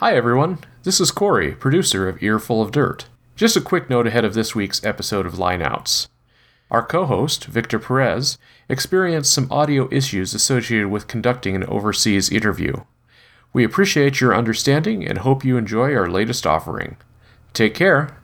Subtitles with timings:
[0.00, 0.58] Hi, everyone.
[0.82, 3.06] This is Corey, producer of Earful of Dirt.
[3.34, 6.08] Just a quick note ahead of this week's episode of Lineouts.
[6.70, 8.36] Our co host, Victor Perez,
[8.68, 12.74] experienced some audio issues associated with conducting an overseas interview.
[13.54, 16.98] We appreciate your understanding and hope you enjoy our latest offering.
[17.54, 18.18] Take care.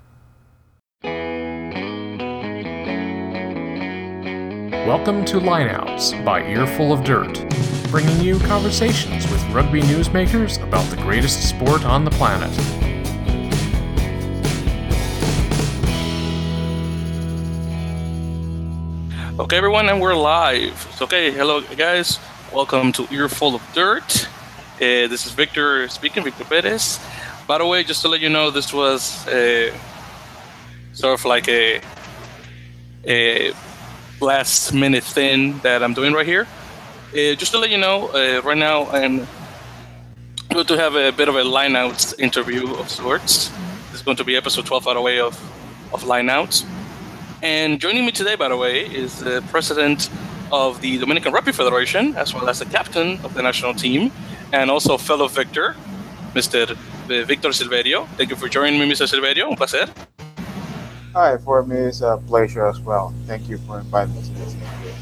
[4.87, 7.49] Welcome to Lineouts by Earful of Dirt,
[7.93, 12.51] bringing you conversations with rugby newsmakers about the greatest sport on the planet.
[19.39, 21.01] Okay, everyone, and we're live.
[21.01, 22.19] Okay, hello, guys.
[22.53, 24.27] Welcome to Earful of Dirt.
[24.79, 26.99] Uh, this is Victor speaking, Victor Perez.
[27.47, 29.73] By the way, just to let you know, this was uh,
[30.93, 31.81] sort of like a,
[33.07, 33.53] a
[34.23, 36.47] last minute thing that I'm doing right here.
[37.13, 39.27] Uh, just to let you know, uh, right now I'm
[40.51, 43.49] going to have a bit of a lineouts interview of sorts.
[43.91, 45.35] This is going to be episode 12, by the way, of,
[45.93, 46.65] of lineouts.
[47.43, 50.09] And joining me today, by the way, is the president
[50.53, 54.13] of the Dominican Rugby Federation, as well as the captain of the national team,
[54.53, 55.75] and also fellow Victor,
[56.35, 56.77] Mr.
[57.27, 58.07] Victor Silverio.
[58.17, 59.07] Thank you for joining me, Mr.
[59.07, 59.51] Silverio.
[59.51, 59.87] Un placer.
[61.15, 63.13] Hi, for me it's a pleasure as well.
[63.27, 64.93] Thank you for inviting me to this interview.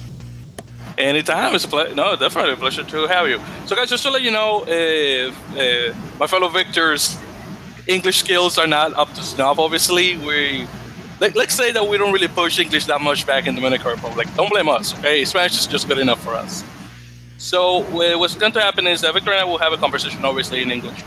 [0.99, 1.95] Anytime, it's a pleasure.
[1.95, 3.41] No, definitely a pleasure to have you.
[3.67, 7.17] So, guys, just to let you know, uh, uh, my fellow Victors'
[7.87, 9.61] English skills are not up to snuff.
[9.61, 10.67] Obviously, we
[11.21, 13.93] let, us say that we don't really push English that much back in the Dominican
[13.93, 14.27] Republic.
[14.35, 14.99] Don't blame us.
[14.99, 16.65] Okay, Spanish is just good enough for us.
[17.39, 20.25] So, uh, what's going to happen is that Victor and I will have a conversation,
[20.25, 21.05] obviously, in English.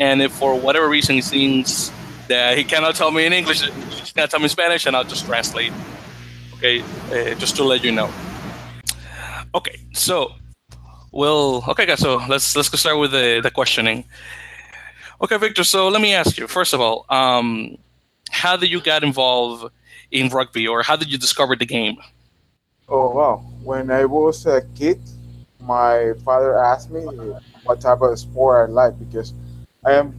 [0.00, 1.92] And if for whatever reason he thinks
[2.30, 5.04] that he cannot tell me in English, he's gonna tell me in Spanish, and I'll
[5.04, 5.72] just translate.
[6.54, 6.80] Okay,
[7.12, 8.10] uh, just to let you know.
[9.54, 10.32] Okay, so
[11.12, 11.98] well, okay, guys.
[11.98, 14.04] So let's let's go start with the the questioning.
[15.20, 15.64] Okay, Victor.
[15.64, 17.76] So let me ask you first of all, um,
[18.30, 19.72] how did you get involved
[20.10, 21.96] in rugby, or how did you discover the game?
[22.88, 23.36] Oh wow!
[23.62, 25.00] When I was a kid,
[25.60, 27.02] my father asked me
[27.64, 29.34] what type of sport I like because
[29.84, 30.14] I am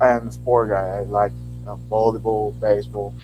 [0.00, 0.86] I am a sport guy.
[0.98, 1.32] I like
[1.66, 3.14] uh, volleyball, baseball,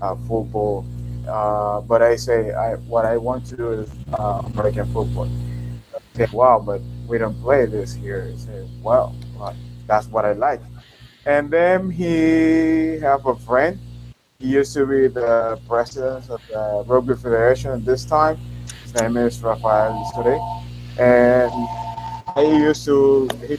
[0.00, 0.84] uh, football.
[1.28, 5.28] Uh, but I say I what I want to do is uh, American football.
[6.14, 8.32] Say, wow, but we don't play this here.
[8.32, 9.54] I say, well, well,
[9.86, 10.60] that's what I like.
[11.26, 13.78] And then he have a friend.
[14.38, 18.38] He used to be the president of the Rugby Federation at this time.
[18.82, 20.40] His name is Rafael today.
[20.98, 21.52] And
[22.34, 23.28] I used to.
[23.46, 23.58] He,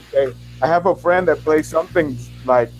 [0.62, 2.70] I have a friend that plays something like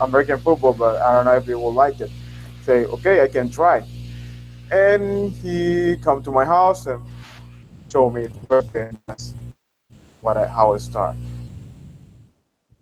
[0.00, 2.10] American football, but I don't know if he will like it.
[2.62, 3.82] Say, okay, I can try.
[4.70, 7.02] And he come to my house and
[7.90, 9.34] show me that's
[10.20, 11.16] what I, how it start.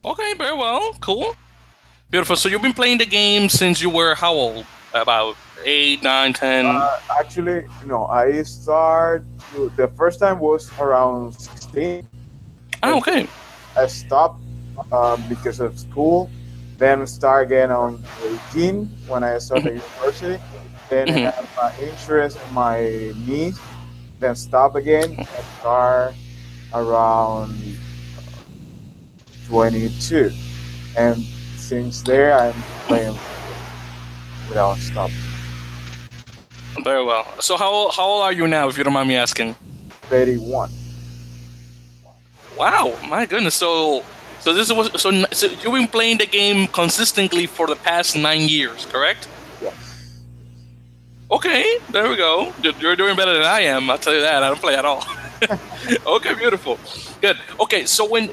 [0.05, 1.37] Okay, very well, cool,
[2.11, 2.37] beautiful.
[2.37, 4.67] So you've been playing the game since you were how old?
[4.95, 6.67] About eight, nine, ten.
[6.67, 9.25] Uh, actually, no, I start.
[9.77, 12.09] The first time was around sixteen.
[12.83, 13.27] Oh, okay.
[13.77, 14.41] I stopped
[14.93, 16.31] um, because of school
[16.79, 18.03] then start again on
[18.55, 20.43] 18 when I started university.
[20.89, 21.27] Then mm-hmm.
[21.27, 23.59] I have my interest in my knees.
[24.21, 25.29] Then stop again and
[25.59, 26.15] start
[26.73, 27.79] around
[29.49, 30.33] 22.
[30.97, 31.19] And
[31.57, 32.55] since there, I'm
[32.87, 33.19] playing
[34.49, 35.11] without stop.
[36.85, 37.27] Very well.
[37.41, 39.57] So how how old are you now, if you don't mind me asking?
[40.03, 40.71] 31.
[42.57, 43.55] Wow, my goodness.
[43.55, 44.05] So
[44.41, 48.43] so this was so, so you've been playing the game consistently for the past nine
[48.43, 49.29] years, correct?
[49.61, 50.21] Yes.
[51.31, 52.53] Okay, there we go.
[52.81, 53.91] You're doing better than I am.
[53.91, 54.43] I'll tell you that.
[54.43, 55.05] I don't play at all.
[56.07, 56.79] okay, beautiful,
[57.21, 57.37] good.
[57.61, 58.31] Okay, so when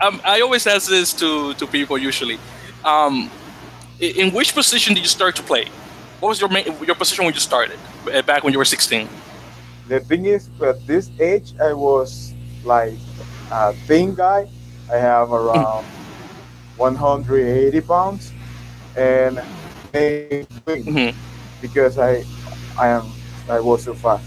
[0.00, 2.38] um, I always ask this to to people usually,
[2.84, 3.30] um,
[4.00, 5.66] in which position did you start to play?
[6.20, 7.78] What was your main, your position when you started
[8.12, 9.08] uh, back when you were 16?
[9.88, 12.32] The thing is, at this age, I was
[12.64, 12.96] like
[13.50, 14.48] a thin guy
[14.92, 15.84] I have around
[16.76, 18.32] 180 pounds,
[18.96, 19.40] and
[19.94, 21.18] I wing mm-hmm.
[21.60, 22.24] because I
[22.78, 23.06] I am
[23.48, 24.24] I was so fast,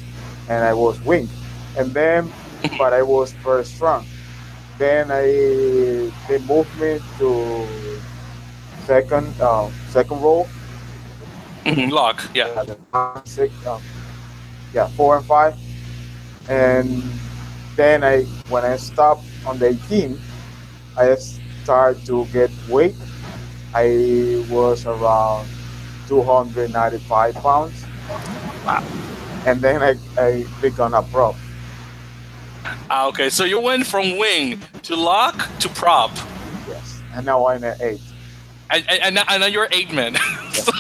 [0.50, 1.30] and I was wing,
[1.78, 2.32] and then
[2.78, 4.06] but I was very strong.
[4.78, 7.68] Then I they moved me to
[8.86, 10.48] second uh, second row.
[11.66, 11.90] Mm-hmm.
[11.90, 12.64] Lock, yeah.
[12.94, 13.82] Uh, six, um,
[14.74, 15.56] yeah, four and five,
[16.48, 17.04] and
[17.76, 20.18] then I when I stopped on the 18,
[20.98, 22.96] I started to get weight.
[23.74, 25.48] I was around
[26.08, 27.86] 295 pounds.
[28.66, 28.84] Wow.
[29.46, 31.36] And then I, I became a prop.
[32.90, 36.12] Ah, okay, so you went from wing to lock to prop.
[36.68, 37.02] Yes.
[37.14, 38.02] and now I'm at eight.
[38.70, 40.16] And, and, and now- you're eight man.
[40.52, 40.72] so,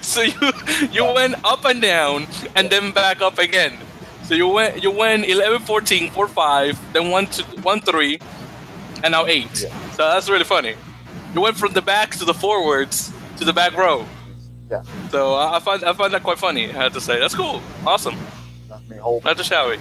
[0.00, 0.52] so you
[0.92, 3.78] you went up and down and then back up again.
[4.24, 8.18] So you went you went 11, 14, 4, 5, then 1, to, 1 3,
[9.02, 9.44] and now 8.
[9.44, 9.90] Yeah.
[9.90, 10.74] So that's really funny.
[11.34, 14.06] You went from the back to the forwards to the back row.
[14.70, 16.64] Yeah, So I I find I find that quite funny.
[16.70, 18.16] I have to say that's cool, awesome.
[18.68, 19.20] that's me whole.
[19.24, 19.76] Not to shall we?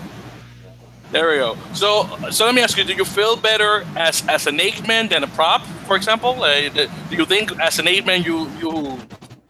[1.11, 1.57] There we go.
[1.73, 5.07] So so let me ask you: Do you feel better as as an eight man
[5.07, 6.43] than a prop, for example?
[6.43, 6.69] Uh,
[7.09, 8.97] do you think as an eight man you you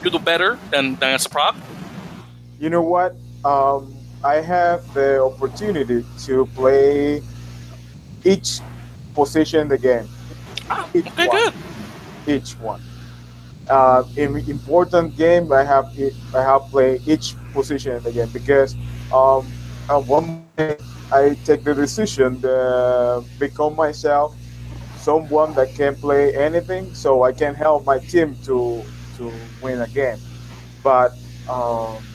[0.04, 1.56] you do better than, than as a prop?
[2.60, 3.16] You know what?
[3.46, 7.22] Um, I have the opportunity to play
[8.24, 8.60] each
[9.22, 10.10] position in the game.
[10.70, 11.46] Ah, Each okay, one.
[11.52, 11.54] good.
[12.26, 12.82] Each one.
[13.70, 15.88] Uh, in important game, I have
[16.34, 18.78] I have played each position in the game because
[19.12, 19.54] um,
[19.90, 20.82] at one moment
[21.12, 24.36] I take the decision to become myself
[24.94, 29.88] someone that can play anything, so I can help my team to to win a
[29.88, 30.22] game.
[30.84, 31.12] But
[31.48, 32.06] um,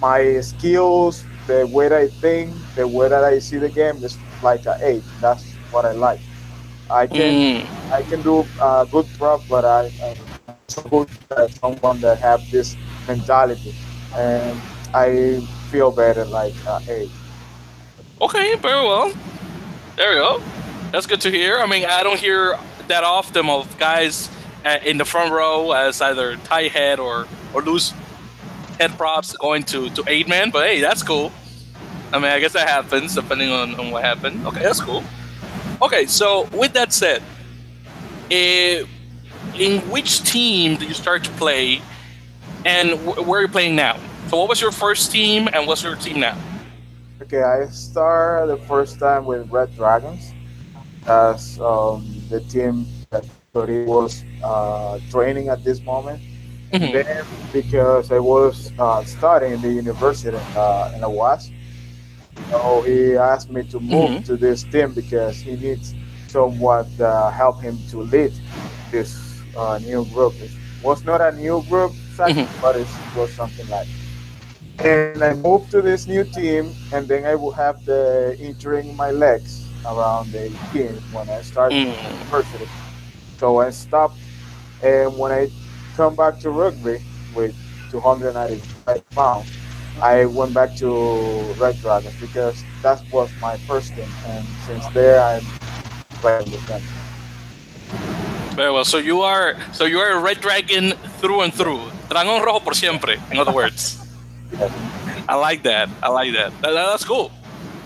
[0.00, 4.18] my skills, the way that I think, the way that I see the game is
[4.40, 5.04] like a eight.
[5.20, 6.22] That's what I like.
[6.90, 11.08] I can Mm, I can do uh, good prop, but I, I'm so good
[11.38, 12.78] as someone that have this
[13.08, 13.76] mentality,
[14.12, 14.62] and
[14.94, 17.12] I feel better like uh, eight.
[18.20, 19.12] okay, very well.
[19.96, 20.42] There we go.
[20.92, 21.60] That's good to hear.
[21.60, 22.58] I mean, I don't hear
[22.88, 24.30] that often of guys
[24.64, 27.94] uh, in the front row as either tight head or or loose
[28.80, 30.50] head props going to to eight man.
[30.50, 31.32] But hey, that's cool.
[32.12, 34.46] I mean, I guess that happens depending on, on what happened.
[34.46, 35.04] Okay, that's cool.
[35.82, 37.22] Okay, so with that said,
[38.30, 38.84] eh,
[39.58, 41.82] in which team did you start to play,
[42.64, 43.98] and wh- where are you playing now?
[44.28, 46.38] So, what was your first team, and what's your team now?
[47.22, 50.32] Okay, I start the first time with Red Dragons
[51.06, 56.20] as um, the team that Tori was uh, training at this moment.
[56.72, 56.92] Mhm.
[56.92, 61.08] Then, because I was uh, studying in the university uh, in the
[62.32, 64.24] West, so he asked me to move Mhm.
[64.24, 65.94] to this team because he needs
[66.26, 68.32] someone to help him to lead
[68.90, 70.40] this uh, new group.
[70.42, 72.60] It was not a new group, exactly, Mhm.
[72.60, 73.88] but it was something like.
[74.78, 78.94] And I moved to this new team, and then I will have the injury in
[78.96, 82.18] my legs around the 18 when I started Mm.
[82.18, 82.68] university.
[83.38, 84.20] So I stopped,
[84.82, 85.50] and when I
[85.92, 86.98] come back to rugby
[87.32, 87.54] with
[87.88, 89.61] 295 pounds,
[90.00, 90.88] I went back to
[91.58, 95.44] Red Dragons because that was my first team, and since there I'm
[96.20, 96.80] playing with them.
[98.56, 98.84] Very well.
[98.84, 101.80] So you are so you are a red dragon through and through.
[102.08, 103.18] Dragón rojo por siempre.
[103.30, 103.98] In other words,
[104.52, 104.70] Yes.
[105.28, 105.88] I like that.
[106.02, 106.50] I like that.
[106.60, 107.30] That- that- That's cool.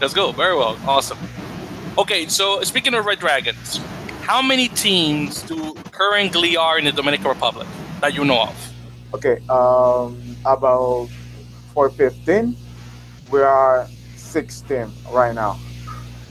[0.01, 0.33] That's cool.
[0.33, 0.77] Very well.
[0.87, 1.19] Awesome.
[1.97, 2.27] Okay.
[2.27, 3.79] So speaking of red dragons,
[4.23, 7.69] how many teams do currently are in the Dominican Republic
[8.01, 8.73] that you know of?
[9.15, 11.09] Okay, um, about
[11.77, 12.57] for 15,
[13.31, 13.87] we are
[14.17, 15.59] 16 right now.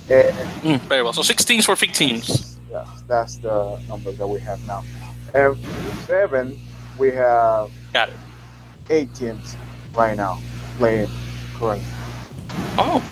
[0.09, 0.33] And
[0.63, 1.13] Mm, very well.
[1.13, 2.57] So six teams for 15 teams.
[2.71, 4.83] Yes, that's the number that we have now.
[5.35, 5.55] And
[6.07, 6.59] seven,
[6.97, 8.15] we have Got it.
[8.89, 9.55] eight teams
[9.93, 10.41] right now
[10.79, 11.09] playing
[11.59, 11.85] currently.
[12.79, 13.03] Oh.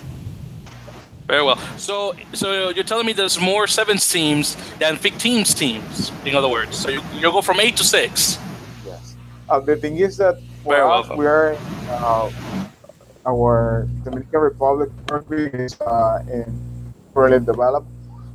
[1.28, 1.56] Very well.
[1.78, 6.10] So, so you're telling me there's more sevens teams than 15 teams.
[6.24, 8.38] In other words, so you you go from eight to six.
[8.84, 9.14] Yes.
[9.48, 11.16] Uh, the thing is that Very welcome.
[11.18, 11.56] we are
[11.88, 12.30] uh,
[13.26, 14.90] our Dominican Republic
[15.54, 16.44] is uh, in
[17.14, 17.86] early developed,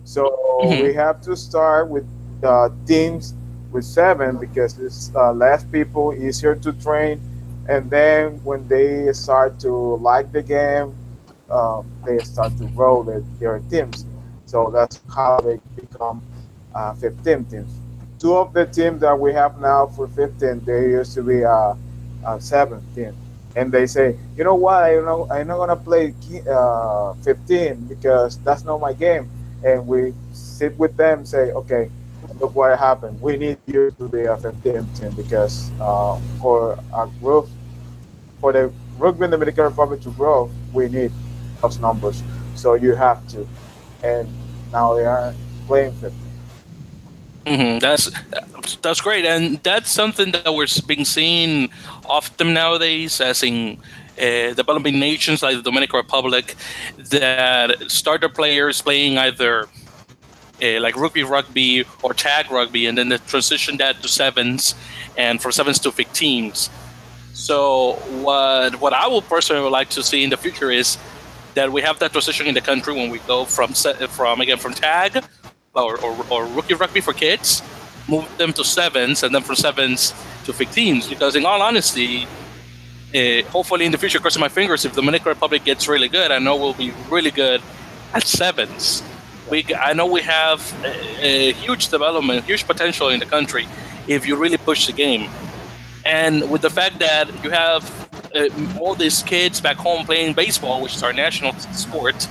[0.03, 0.23] so
[0.61, 0.81] Mhm.
[0.81, 2.05] we have to start with
[2.43, 3.33] uh, teams
[3.71, 7.19] with seven because it's uh, less people, easier to train,
[7.67, 9.71] and then when they start to
[10.01, 10.93] like the game,
[11.49, 14.05] um, they start to grow their, their teams.
[14.45, 16.21] So that's how they become
[16.73, 17.71] uh, 15 teams
[18.19, 21.73] two of the teams that we have now for 15 they used to be uh,
[22.25, 23.13] uh 17
[23.55, 26.13] and they say you know what i know i'm not gonna play
[26.49, 29.29] uh 15 because that's not my game.
[29.63, 31.89] And we sit with them say okay
[32.39, 33.21] look what happened.
[33.21, 37.49] We need you to be a 15 team because uh, for our growth
[38.39, 41.11] for the rugby in the dominican republic to grow we need
[41.61, 42.23] those numbers.
[42.55, 43.47] So you have to.
[44.03, 44.29] And
[44.71, 45.33] now they are
[45.67, 46.18] playing 15
[47.49, 48.11] hmm That's
[48.81, 51.69] that's great, and that's something that we're being seen
[52.05, 53.79] often nowadays, as in
[54.19, 56.55] uh, developing nations like the Dominican Republic,
[57.09, 59.67] that start their players playing either
[60.63, 64.75] uh, like rugby, rugby, or tag rugby, and then they transition that to sevens,
[65.17, 66.69] and from sevens to 15s.
[67.33, 70.97] So what what I would personally would like to see in the future is
[71.55, 74.73] that we have that transition in the country when we go from from again from
[74.73, 75.23] tag
[75.83, 77.61] or, or, or rookie rugby for kids
[78.09, 80.13] move them to sevens, and then from sevens
[80.45, 81.09] to 15s.
[81.09, 82.27] Because in all honesty,
[83.15, 86.31] uh, hopefully in the future, crossing my fingers, if the Dominican Republic gets really good,
[86.31, 87.61] I know we'll be really good
[88.13, 89.03] at sevens.
[89.49, 93.67] We, I know we have a, a huge development, huge potential in the country
[94.07, 95.29] if you really push the game.
[96.05, 97.83] And with the fact that you have
[98.35, 102.27] uh, all these kids back home playing baseball, which is our national sport,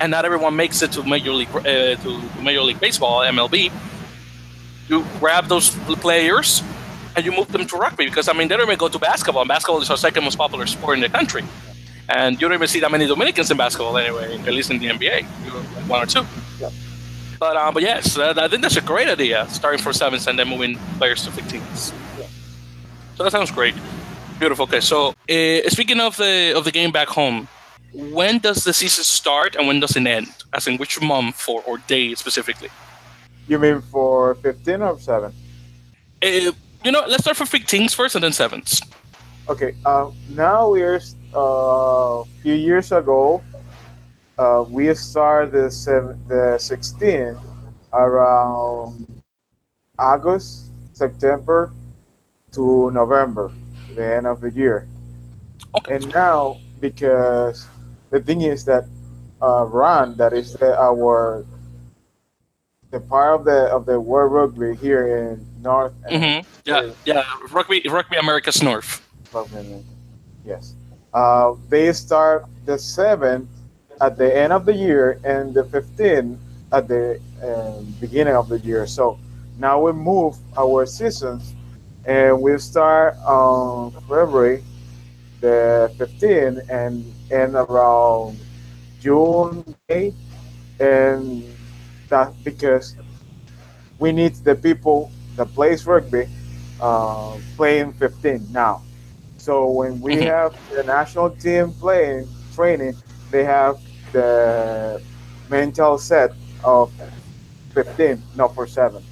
[0.00, 3.72] and not everyone makes it to Major League uh, to Major League Baseball (MLB),
[4.88, 5.70] you grab those
[6.00, 6.62] players
[7.16, 9.42] and you move them to rugby because I mean they don't even go to basketball.
[9.42, 11.44] And basketball is our second most popular sport in the country,
[12.08, 14.86] and you don't even see that many Dominicans in basketball anyway, at least in the
[14.88, 15.24] NBA,
[15.88, 16.24] one or two.
[16.60, 16.70] Yeah.
[17.38, 20.48] But um, but yes, I think that's a great idea, starting for sevens and then
[20.48, 21.92] moving players to 15s.
[22.18, 22.26] Yeah.
[23.16, 23.74] So that sounds great.
[24.38, 24.64] Beautiful.
[24.64, 27.48] Okay, so uh, speaking of the of the game back home,
[27.94, 30.28] when does the season start and when does it end?
[30.52, 32.68] As in which month or, or day specifically?
[33.48, 35.32] You mean for 15 or 7?
[36.22, 36.26] Uh,
[36.84, 38.80] you know, let's start for 15s first and then sevens.
[39.48, 41.00] Okay, uh, now we're
[41.34, 43.42] uh, a few years ago.
[44.38, 47.36] Uh, we started the seven, the 16
[47.92, 49.22] around
[49.98, 51.72] August, September
[52.52, 53.52] to November,
[53.94, 54.88] the end of the year.
[55.76, 55.96] Okay.
[55.96, 57.66] And now, because
[58.14, 58.84] the thing is that
[59.42, 61.44] uh, RAN, that is the, our
[62.92, 65.92] the part of the of the World Rugby here in North.
[66.06, 67.24] and hmm Yeah, yeah.
[67.50, 69.02] Rugby, Rugby Americas North.
[70.46, 70.74] Yes.
[71.12, 73.50] Uh, they start the seventh
[74.00, 76.38] at the end of the year and the 15th
[76.70, 78.86] at the uh, beginning of the year.
[78.86, 79.18] So
[79.58, 81.54] now we move our seasons
[82.04, 84.62] and we start on February
[85.44, 88.38] the 15th and end around
[89.00, 90.16] June 8th.
[90.80, 91.58] And
[92.08, 92.96] that because
[93.98, 96.26] we need the people that plays rugby
[96.80, 98.82] uh, playing 15 now.
[99.36, 100.24] So when we Mhm.
[100.24, 102.94] have the national team playing training,
[103.30, 103.76] they have
[104.12, 105.00] the
[105.48, 106.30] mental set
[106.62, 106.92] of
[107.74, 109.02] 15, not for seven.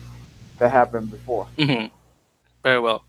[0.59, 1.49] That happened before.
[1.59, 1.87] hmm
[2.65, 3.05] Very well.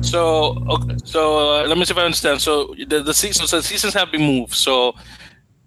[0.00, 2.40] So, okay, so uh, let me see if I understand.
[2.40, 4.54] So the, the season, so the seasons have been moved.
[4.54, 4.90] So,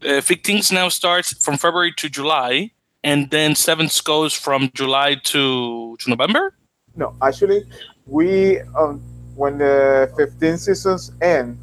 [0.03, 2.71] uh, 15s now starts from February to July,
[3.03, 6.53] and then sevens goes from July to to November.
[6.95, 7.63] No, actually,
[8.05, 9.01] we um,
[9.35, 11.57] when the 15 seasons end,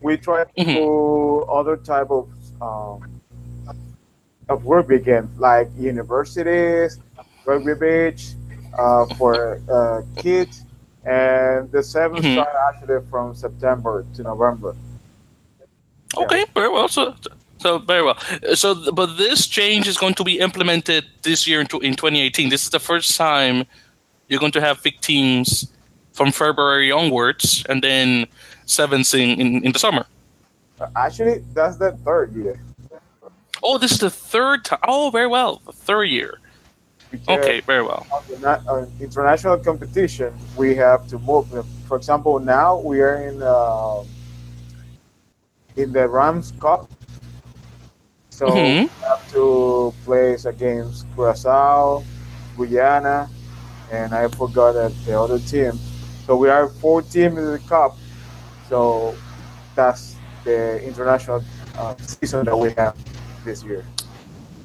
[0.00, 0.74] we try to Mhm.
[0.74, 2.28] do other type of
[2.60, 3.02] um,
[4.48, 6.98] of rugby games like universities,
[7.44, 8.34] rugby beach
[8.78, 10.64] uh, for uh, kids,
[11.08, 12.34] and the 7 Mhm.
[12.34, 14.74] start actually from September to November.
[15.58, 16.22] Yeah.
[16.24, 16.88] Okay, very well.
[16.88, 17.14] So,
[17.58, 18.18] so very well.
[18.54, 22.50] So, but this change is going to be implemented this year in, in 2018.
[22.50, 23.64] This is the first time
[24.28, 25.68] you're going to have 15s
[26.12, 28.26] from February onwards, and then
[28.66, 30.04] sevens in, in, in the summer.
[30.80, 32.60] Uh, Actually, that's the third year.
[33.62, 34.78] Oh, this is the third time.
[34.86, 35.62] Oh, very well.
[35.64, 36.38] The third year.
[37.28, 38.06] Okay, very well.
[38.28, 41.46] the on international competition, we have to move.
[41.86, 44.02] For example, now we are in uh,
[45.76, 46.88] in the Rams Cup,
[48.30, 48.88] so Mhm.
[48.88, 52.02] we have to play against Curacao,
[52.56, 53.28] Guyana,
[53.90, 55.72] and I forgot that the other team.
[56.26, 57.96] So we are four teams in the cup.
[58.68, 59.14] So
[59.74, 61.42] that's the international
[61.76, 62.94] uh, season that we have
[63.44, 63.84] this year.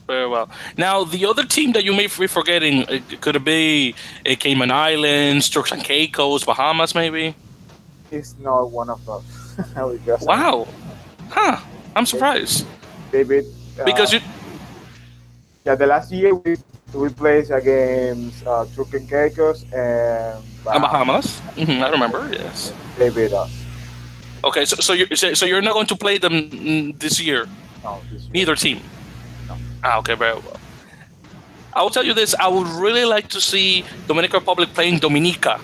[0.07, 0.50] Very well.
[0.77, 3.95] Now, the other team that you may be forgetting uh, could it be
[4.29, 7.36] uh, Cayman Islands, Turks and Caicos, Bahamas, maybe?
[8.12, 9.24] It's not one of us.
[9.74, 10.67] because Wow.
[11.29, 11.57] Huh.
[11.95, 12.65] I'm surprised.
[13.12, 13.45] David.
[13.79, 14.19] Uh, Because you.
[15.65, 16.57] yeah, the last year we
[16.93, 21.39] we played against uh, Turk and Caicos and Uh, Bahamas.
[21.55, 22.27] hmm I remember.
[22.31, 22.72] Yes.
[23.00, 23.51] David us.
[24.43, 27.48] Okay, so so you're so so you're not going to play them mm, this year,
[27.83, 28.31] No, this year.
[28.33, 28.79] neither team.
[29.83, 30.59] Ah, okay, very well.
[31.73, 35.59] I will tell you this: I would really like to see Dominican Republic playing Dominica,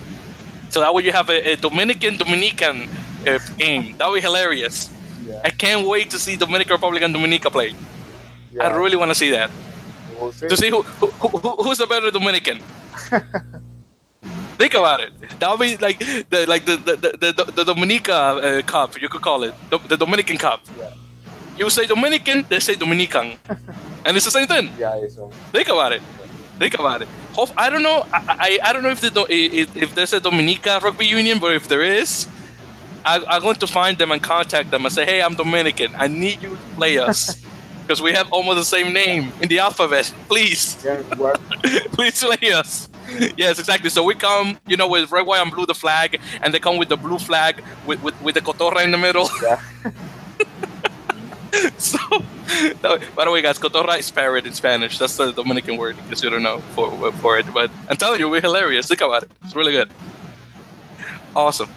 [0.68, 2.88] so that way you have a, a Dominican Dominican
[3.26, 3.96] uh, game.
[3.96, 4.90] That would be hilarious.
[5.26, 7.74] Yeah, I can't wait to see Dominican Republic and Dominica play.
[8.52, 9.50] yeah, I really want to see that.
[10.20, 10.48] we'll see.
[10.48, 12.60] To see who, who, who who's the better Dominican.
[14.60, 15.12] Think about it.
[15.40, 15.98] That would be like
[16.28, 19.00] the like the the the, the, the Dominica uh, Cup.
[19.00, 20.60] You could call it the, the Dominican Cup.
[20.76, 20.92] Yeah.
[21.56, 23.38] You say Dominican, they say Dominican,
[24.04, 24.70] and it's the same thing.
[24.78, 26.02] yeah, um, Think about it.
[26.58, 27.08] Think about it.
[27.32, 28.06] Hope, I don't know.
[28.12, 31.54] I, I, I don't know if the if, if there's a Dominica rugby union, but
[31.54, 32.28] if there is,
[33.04, 35.92] I, I'm going to find them and contact them and say, "Hey, I'm Dominican.
[35.96, 37.40] I need you to play us
[37.82, 40.12] because we have almost the same name in the alphabet.
[40.28, 41.02] Please, yeah,
[41.92, 42.88] please play us."
[43.36, 43.90] yes, exactly.
[43.90, 46.76] So we come, you know, with red, white, and blue, the flag, and they come
[46.76, 49.28] with the blue flag with, with, with the cotorra in the middle.
[49.42, 49.60] Yeah.
[51.78, 51.98] so,
[52.82, 54.98] no, by the way, guys, cotorra is parrot in Spanish.
[54.98, 57.52] That's the Dominican word, because you don't know for, for it.
[57.52, 58.88] But I'm telling you, we're hilarious.
[58.88, 59.30] Think about it.
[59.44, 59.90] It's really good.
[61.34, 61.70] Awesome.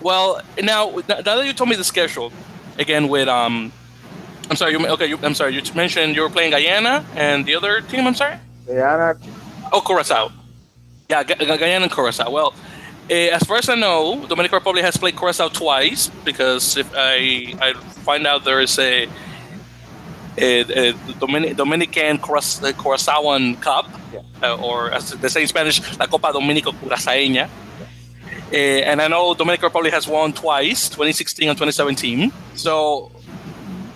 [0.00, 2.32] Well, now, now that you told me the schedule,
[2.78, 3.72] again with um,
[4.50, 4.72] I'm sorry.
[4.72, 5.54] You, okay, you, I'm sorry.
[5.54, 8.06] You mentioned you were playing Guyana and the other team.
[8.06, 8.36] I'm sorry.
[8.66, 9.16] Guyana.
[9.72, 10.32] Oh, Curacao.
[11.08, 12.30] Yeah, Gu- Guyana and Curacao.
[12.30, 12.54] Well,
[13.08, 17.54] eh, as far as I know, Dominican Republic has played Curacao twice because if I
[17.60, 19.08] I find out there is a
[20.38, 24.20] a, a Dominic, Dominican Curaç- uh, Curaçaoan Cup, Yeah.
[24.42, 27.48] uh, or as they say in Spanish, La Copa Dominico Curaçaeña.
[28.52, 32.30] Eh, and I know Dominican Republic has won twice, 2016 and 2017.
[32.54, 33.10] So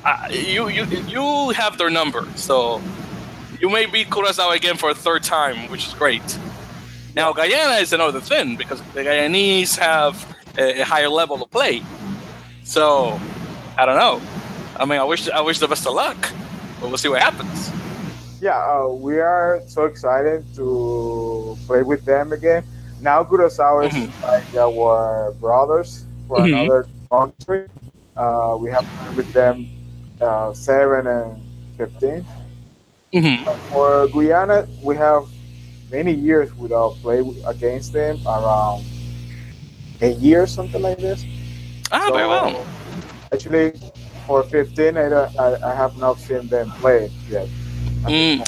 [0.04, 2.26] uh, you you you have their number.
[2.36, 2.80] So
[3.60, 6.38] you may beat Curacao again for a third time, which is great.
[7.14, 10.14] Now Guyana is another thing because the Guyanese have
[10.56, 11.82] a, a higher level of play.
[12.64, 13.20] So
[13.76, 14.20] I don't know.
[14.78, 16.16] I mean, I wish I wish the best of luck,
[16.80, 17.70] but we'll see what happens.
[18.40, 22.64] Yeah, uh, we are so excited to play with them again.
[23.00, 24.08] Now Curacao is Mhm.
[24.22, 26.64] like our brothers for Mhm.
[26.68, 27.68] another country.
[28.16, 29.66] Uh, we have played with them
[30.20, 31.36] uh, seven and
[31.76, 32.24] fifteen.
[33.12, 35.24] hmm For Guyana, we have
[35.92, 38.84] many years without play against them, around
[40.00, 41.24] a year, something like this.
[41.92, 42.64] Ah, very well.
[43.32, 43.72] Actually,
[44.26, 47.48] for 15, I, don't, I, I have not seen them play yet.
[48.02, 48.46] Mm.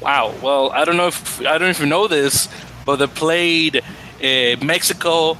[0.00, 0.34] Wow.
[0.42, 2.48] Well, I don't know if I don't even know this,
[2.84, 5.36] but they played uh, Mexico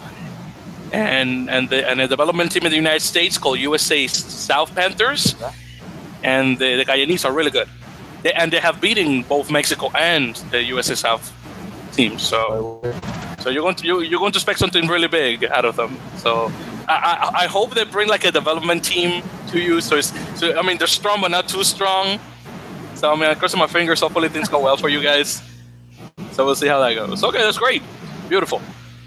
[0.93, 5.35] and and the and a development team in the United States called USA South Panthers,
[6.23, 7.69] and the, the Guyanese are really good.
[8.23, 11.33] They, and they have beaten both Mexico and the USA South
[11.93, 12.23] teams.
[12.23, 12.81] So
[13.41, 15.99] so you're going to you, you're going to expect something really big out of them.
[16.17, 16.51] So
[16.89, 19.81] I, I, hope they bring like a development team to you.
[19.81, 22.19] So it's, so I mean they're strong but not too strong.
[22.95, 24.01] So I mean I'm crossing my fingers.
[24.01, 25.43] Hopefully things go well for you guys.
[26.33, 27.23] So we'll see how that goes.
[27.23, 27.83] Okay, that's great,
[28.29, 28.61] beautiful.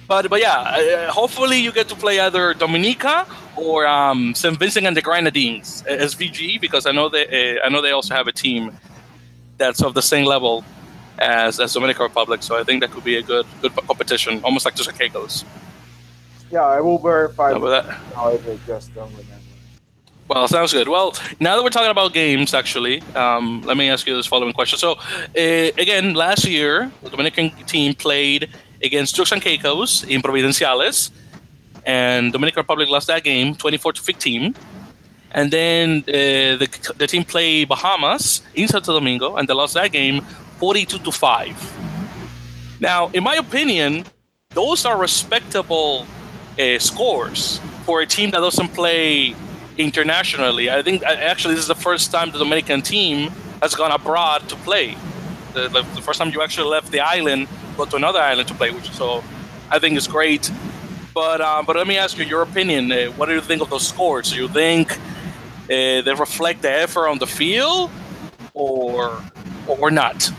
[0.08, 4.58] But but yeah, uh, hopefully you get to play either Dominica or um, St.
[4.58, 8.16] Vincent and the Grenadines, uh, SVG, because I know they uh, I know they also
[8.16, 8.72] have a team
[9.58, 10.64] that's of the same level
[11.20, 12.44] as, as Dominican Republic.
[12.44, 15.44] So I think that could be a good good competition, almost like Caicos.
[16.52, 18.60] Yeah, I will verify How about that?
[18.66, 19.34] just don't remember.
[20.28, 20.90] Well, sounds good.
[20.90, 24.52] Well, now that we're talking about games, actually, um, let me ask you this following
[24.54, 24.78] question.
[24.78, 28.50] So, uh, again, last year, the Dominican team played
[28.84, 31.12] against Turks and Caicos in Providenciales,
[31.86, 34.56] and Dominican Republic lost that game 24 to 15.
[35.32, 39.94] And then uh, the, the team played Bahamas in Santo Domingo, and they lost that
[39.94, 40.22] game
[40.60, 42.78] 42 to 5.
[42.82, 44.06] Now, in my opinion,
[44.50, 46.06] those are respectable
[46.60, 49.36] uh, scores for a team that doesn't play
[49.78, 50.70] internationally.
[50.70, 53.30] I think actually this is the first time the Dominican team
[53.62, 54.96] has gone abroad to play.
[55.54, 58.54] The, the, the first time you actually left the island, go to another island to
[58.54, 59.24] play, which so
[59.70, 60.52] I think is great.
[61.14, 62.92] But um, but let me ask you your opinion.
[62.92, 64.32] Uh, what do you think of those scores?
[64.32, 64.98] Do you think uh,
[65.68, 67.90] they reflect the effort on the field,
[68.54, 69.20] or
[69.68, 70.32] or not?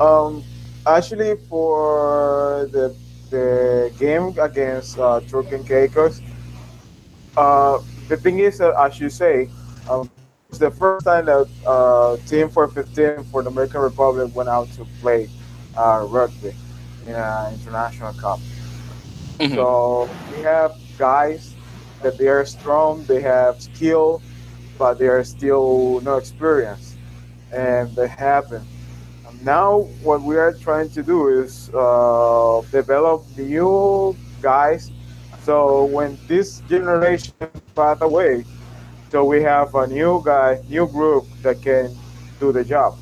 [0.00, 0.42] Um,
[0.86, 2.94] actually, for the
[3.30, 6.20] the game against uh, Turk and Caicos,
[7.36, 9.48] uh, the thing is that, as you say,
[9.88, 10.10] um,
[10.48, 14.84] it's the first time that uh, Team 415 for the Dominican Republic went out to
[15.00, 15.28] play
[15.76, 16.54] uh, rugby
[17.06, 18.40] in an international cup.
[19.38, 19.54] Mhm.
[19.54, 21.56] So we have guys
[22.02, 24.22] that they are strong, they have skill,
[24.78, 26.96] but they are still no experience,
[27.52, 28.66] and they happen.
[29.42, 34.90] Now, what we are trying to do is uh, develop new guys.
[35.40, 37.32] So when this generation
[37.74, 38.44] pass away,
[39.10, 41.96] so we have a new guy, new group that can
[42.38, 42.94] do the job.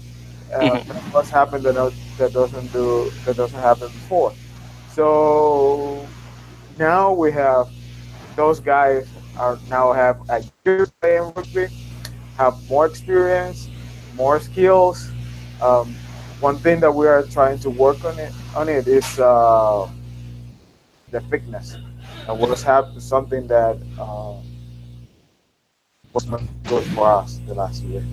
[0.53, 0.87] Uh, Mhm.
[0.87, 1.75] that's What's happened that,
[2.19, 4.33] that doesn't do that doesn't happen before.
[4.89, 6.09] So
[6.79, 7.67] now we have
[8.37, 11.67] those guys are now have a year playing rugby,
[12.37, 13.71] have more experience,
[14.15, 15.13] more skills.
[15.61, 15.95] Um,
[16.47, 19.89] one thing that we are trying to work on it on it is uh,
[21.11, 21.77] the fitness.
[22.29, 24.35] And what's happened something that uh,
[26.15, 28.05] was not good for us the last year.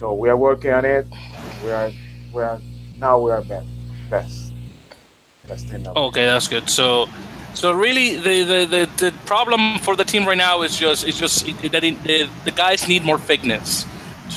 [0.00, 1.06] So we are working on it.
[1.62, 1.90] We are
[2.34, 2.58] we are
[2.98, 3.68] now we are best
[4.10, 4.50] best
[5.46, 5.66] best.
[6.08, 6.68] Okay, that's good.
[6.68, 7.08] So,
[7.54, 11.18] so really, the, the, the, the problem for the team right now is just it's
[11.18, 13.86] just that it, the, the guys need more fitness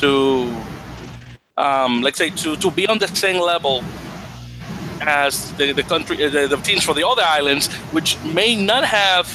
[0.01, 0.49] to,
[1.57, 3.83] um, let's say to to be on the same level
[5.01, 9.27] as the, the country, the, the teams for the other islands, which may not have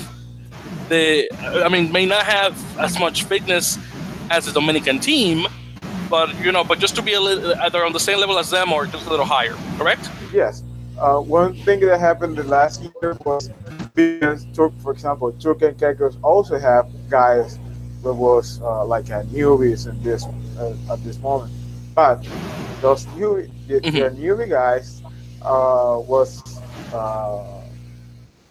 [0.88, 1.28] the,
[1.64, 3.78] I mean, may not have as much fitness
[4.30, 5.46] as the Dominican team,
[6.08, 8.50] but you know, but just to be a little either on the same level as
[8.50, 9.54] them or just a little higher.
[9.76, 10.08] Correct?
[10.32, 10.62] Yes.
[10.98, 13.50] Uh, one thing that happened the last year was
[13.94, 17.58] because Turk, for example, Turk and Caicos also have guys
[18.02, 20.24] that was uh, like a newbies in this
[20.58, 21.52] uh, at this moment,
[21.98, 22.26] but
[22.80, 25.02] those new the, the newbie guys
[25.42, 27.62] uh, was uh,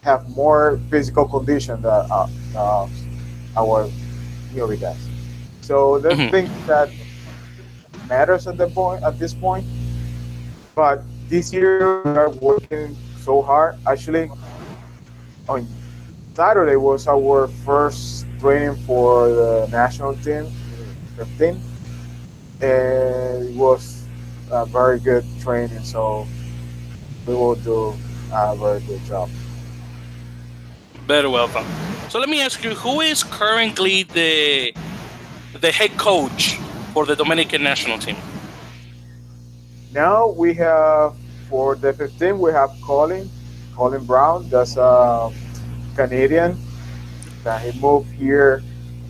[0.03, 2.87] have more physical condition than uh, uh,
[3.57, 3.91] our
[4.53, 5.11] newbie guys.
[5.61, 6.31] So there's Mhm.
[6.31, 6.93] things that
[8.09, 9.67] matters at the point at this point.
[10.75, 13.75] But this year we are working so hard.
[13.85, 14.31] Actually,
[15.47, 15.67] on
[16.33, 20.51] Saturday was our first training for the national team,
[21.15, 21.61] 15,
[22.61, 24.05] and it was
[24.51, 25.83] a very good training.
[25.83, 26.27] So
[27.25, 27.95] we will do
[28.31, 29.29] a very good job.
[31.05, 31.65] Very welcome.
[32.09, 34.73] So let me ask you, who is currently the
[35.59, 36.55] the head coach
[36.93, 38.17] for the Dominican national team?
[39.93, 41.15] Now we have
[41.49, 43.29] for the 15 we have Colin,
[43.75, 44.49] Colin Brown.
[44.49, 45.31] That's a
[45.95, 46.57] Canadian.
[47.43, 48.61] That he moved here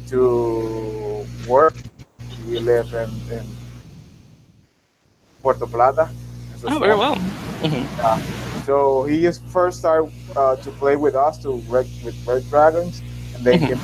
[0.10, 1.75] to work.
[2.47, 3.45] He live in, in
[5.41, 6.10] Puerto Plata.
[6.53, 7.15] It's a Oh, very small- well.
[7.62, 8.63] Mhm.
[8.65, 13.01] So he is first started uh, to play with us to Red, with Red Dragons,
[13.36, 13.67] and then Mhm.
[13.67, 13.81] came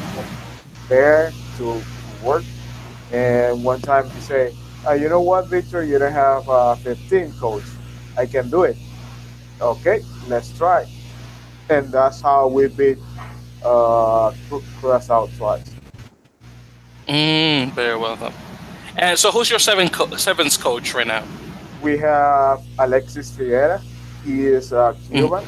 [0.87, 1.81] there to
[2.23, 2.43] work.
[3.11, 4.53] And one time he say,
[4.87, 5.83] uh, "You know what, Victor?
[5.83, 7.63] You don't have a 15 coach.
[8.17, 8.77] I can do it.
[9.61, 10.85] Okay, let's try."
[11.69, 12.97] And that's how we beat
[13.63, 14.31] uh,
[14.81, 15.71] Curacao twice.
[17.07, 18.33] Mm, very welcome.
[18.97, 21.23] And so, who's your seven co- sevens coach right now?
[21.81, 23.81] We have Alexis Figuera.
[24.23, 25.43] He is a Cuban.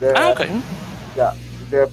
[0.00, 0.50] The- Ah, okay.
[1.16, 1.34] yeah,
[1.70, 1.90] the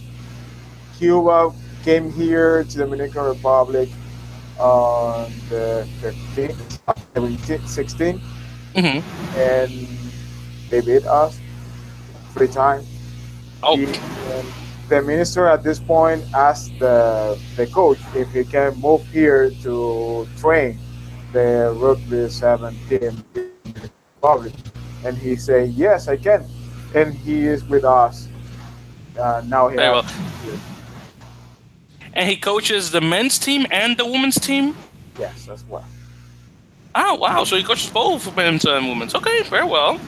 [0.98, 1.52] Cuba
[1.84, 3.90] came here to Dominican Republic
[4.58, 6.80] on the 15th,
[7.16, 8.20] 17th, 16th,
[8.76, 9.00] hmm
[9.38, 9.88] and
[10.70, 11.40] they beat us
[12.34, 12.86] three times.
[13.64, 13.86] Oh, He-
[14.90, 20.28] the minister at this point asked the, the coach if he can move here to
[20.38, 20.78] train
[21.32, 24.54] the rugby seven team in the Republic,
[25.06, 26.44] and he said yes, I can,
[26.96, 28.28] and he is with us.
[29.18, 30.06] Uh, now he very well.
[32.14, 34.76] And he coaches the men's team and the women's team.
[35.20, 35.86] Yes, as well.
[36.96, 37.44] Oh, wow.
[37.44, 39.14] So he coaches both men's and women's.
[39.14, 40.00] Okay, very well.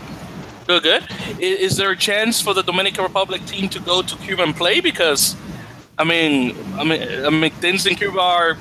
[0.71, 1.03] Good, good.
[1.38, 4.55] Is, is there a chance for the Dominican Republic team to go to Cuba and
[4.55, 4.79] play?
[4.79, 5.36] Because,
[5.97, 8.57] I mean, I mean, I mean things in Cuba are,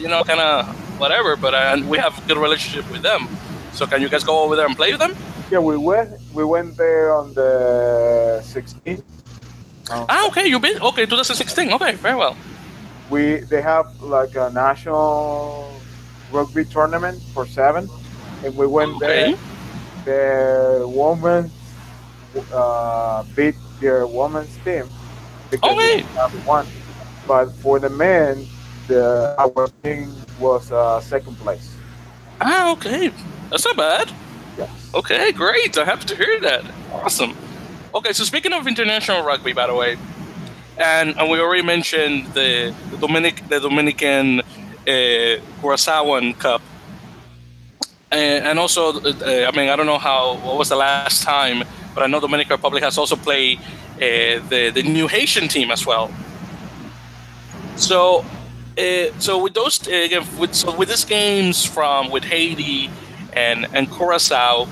[0.00, 0.66] you know, kind of
[0.98, 3.28] whatever, but uh, we have a good relationship with them.
[3.72, 5.14] So can you guys go over there and play with them?
[5.52, 6.10] Yeah, we went.
[6.32, 8.98] We went there on the 16th.
[9.92, 10.46] Um, Ah, okay.
[10.48, 11.06] You been okay?
[11.06, 11.72] 2016.
[11.74, 12.36] Okay, very well.
[13.10, 15.70] we they have like a national
[16.32, 17.88] rugby tournament for seven,
[18.44, 19.06] and we went Okay.
[19.06, 19.38] there.
[20.04, 21.50] The women
[22.52, 24.88] uh, beat their women's team
[25.50, 26.02] because Okay.
[26.02, 26.66] they have one,
[27.26, 28.46] but for the men,
[28.88, 31.74] the our team was uh, second place.
[32.40, 33.10] Ah, okay.
[33.50, 34.12] That's not bad.
[34.58, 34.68] Yes.
[34.94, 35.76] Okay, great.
[35.78, 36.64] I'm happy to hear that.
[36.92, 37.34] Awesome.
[37.94, 39.96] Okay, so speaking of international rugby, by the way,
[40.76, 46.60] and, and we already mentioned the, the Dominic the Dominican uh, Curaçaoan Cup,
[48.14, 51.64] and, and also uh, I mean I don't know how what was the last time,
[51.94, 55.86] but I know Dominican Republic has also played uh, the the new Haitian team as
[55.86, 56.10] well.
[57.76, 58.24] So.
[58.76, 62.90] Uh, so with those uh, again, with so with these games from with Haiti
[63.32, 64.66] and and Curacao,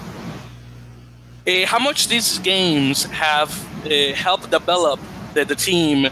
[1.46, 3.50] uh, how much these games have
[3.86, 4.98] uh, helped develop
[5.34, 6.08] the, the team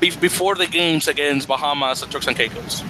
[0.00, 2.82] be- before the games against Bahamas and Turks and Caicos?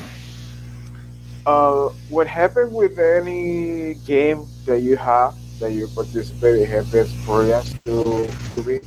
[1.46, 7.74] Uh, what happened with any game that you have that you participate in have experience
[7.84, 8.80] to, to be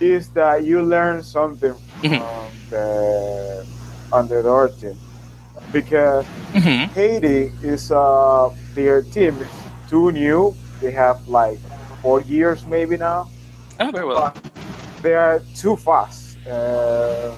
[0.00, 2.18] is that you learn something Mhm.
[2.18, 3.66] from the
[4.12, 4.96] underdog team
[5.72, 9.52] because hmm Haiti is uh their team is
[9.88, 10.54] too new.
[10.80, 11.58] They have like
[12.02, 13.28] four years maybe now.
[13.80, 14.32] Oh, very well.
[15.02, 16.36] They are too fast.
[16.46, 17.32] Uh,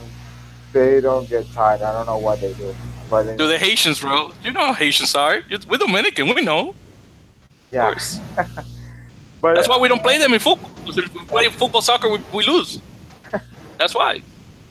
[0.72, 1.82] they don't get tired.
[1.82, 2.74] I don't know what they do,
[3.12, 4.32] but Do the Haitians, bro?
[4.42, 5.42] You know how Haitians are.
[5.68, 6.34] We're Dominican.
[6.34, 6.70] We know.
[6.70, 6.76] Of
[7.70, 7.90] yeah.
[7.90, 8.18] course.
[9.42, 10.70] But That's why we don't play them in football.
[10.86, 12.80] If we play football, soccer, we, we lose.
[13.78, 14.22] That's why.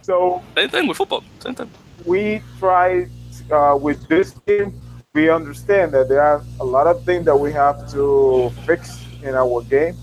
[0.01, 1.23] so Same thing with football.
[1.39, 1.69] Same thing.
[2.05, 3.07] we try
[3.51, 4.73] uh, with this team.
[5.13, 9.35] We understand that there are a lot of things that we have to fix in
[9.35, 9.95] our game.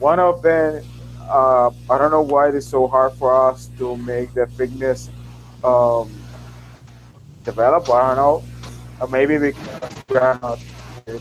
[0.00, 0.82] One of them,
[1.28, 5.08] uh, I don't know why it is so hard for us to make the fitness
[5.62, 6.10] um,
[7.44, 7.88] develop.
[7.90, 8.44] I don't know.
[9.00, 10.60] Uh, maybe because we are not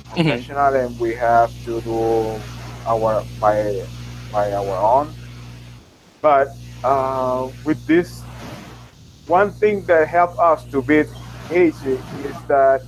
[0.10, 2.46] professional and we have to do
[2.86, 3.86] our by
[4.32, 5.16] by our own.
[6.22, 8.28] But uh, with this,
[9.26, 11.08] one thing that helped us to beat
[11.50, 12.82] Haiti is that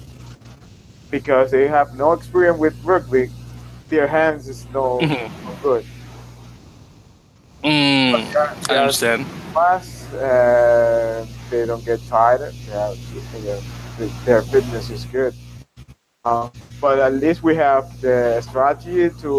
[1.09, 3.31] because they have no experience with rugby,
[3.89, 5.31] their hands is no, Mhm.
[5.43, 5.85] no good.
[7.63, 9.25] Mm, They're- I understand.
[9.53, 12.53] fast and they don't get tired.
[12.67, 15.33] Their, their fitness is good.
[16.23, 19.33] Um, but at least we have the strategy to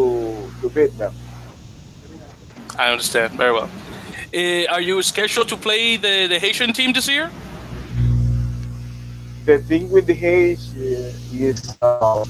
[0.60, 1.14] to beat them.
[2.78, 3.68] I understand very well.
[4.34, 7.30] Uh, are you scheduled to play the, the Haitian team this year?
[9.44, 10.74] The thing with the Haze
[11.32, 12.24] is uh,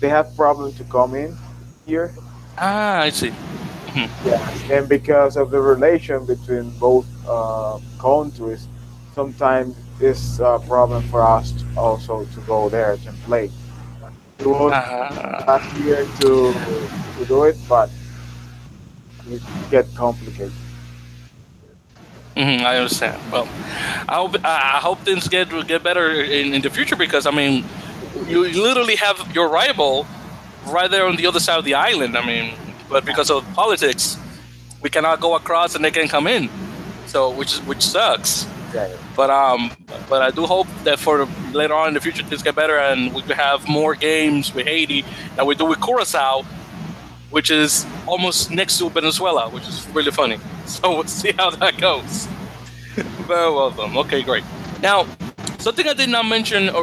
[0.00, 1.36] they have problems to come in
[1.86, 2.12] here.
[2.58, 3.32] Ah, I see.
[4.24, 8.68] Yeah, and because of the relation between both uh, countries,
[9.14, 13.50] sometimes it's a problem for us also to go there to play.
[14.38, 16.62] It was Ah, last year to
[17.16, 17.90] to do it, but
[19.26, 20.52] it get complicated.
[22.36, 23.20] mhm, I understand.
[23.32, 23.48] Well,
[24.08, 27.64] I hope I hope things get get better in, in the future because I mean,
[28.26, 30.06] you literally have your rival
[30.66, 32.16] right there on the other side of the island.
[32.16, 32.54] I mean,
[32.88, 34.16] but because of politics,
[34.80, 36.48] we cannot go across and they can come in.
[37.06, 38.46] So which which sucks.
[39.16, 39.70] But um,
[40.08, 43.14] but I do hope that for later on in the future things get better and
[43.14, 45.04] we could have more games with Haiti
[45.36, 46.42] that we do with Curacao,
[47.30, 50.38] which is almost next to Venezuela, which is really funny.
[50.68, 52.26] So we'll see how that goes.
[53.26, 53.96] Very welcome.
[53.96, 54.44] Okay, great.
[54.82, 55.06] Now,
[55.58, 56.74] something I did not mention uh,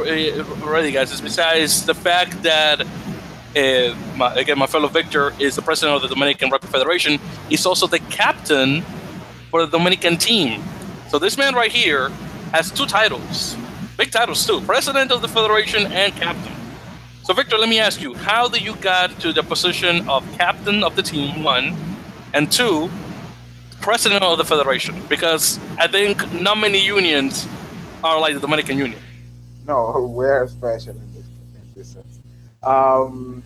[0.64, 2.82] already, guys, is besides the fact that
[3.56, 7.20] uh, my, again, my fellow Victor is the president of the Dominican Rugby Federation.
[7.50, 8.84] He's also the captain
[9.50, 10.64] for the Dominican team.
[11.10, 12.10] So this man right here
[12.52, 13.56] has two titles,
[13.98, 16.54] big titles too, president of the federation and captain.
[17.24, 20.84] So Victor, let me ask you, how did you got to the position of captain
[20.84, 21.44] of the team?
[21.44, 21.76] One,
[22.34, 22.90] and two,
[23.82, 25.02] president of the federation?
[25.08, 27.48] Because I think not many unions
[28.04, 29.00] are like the Dominican Union.
[29.66, 32.15] no, we're special in this in this sense.
[32.66, 33.44] Um,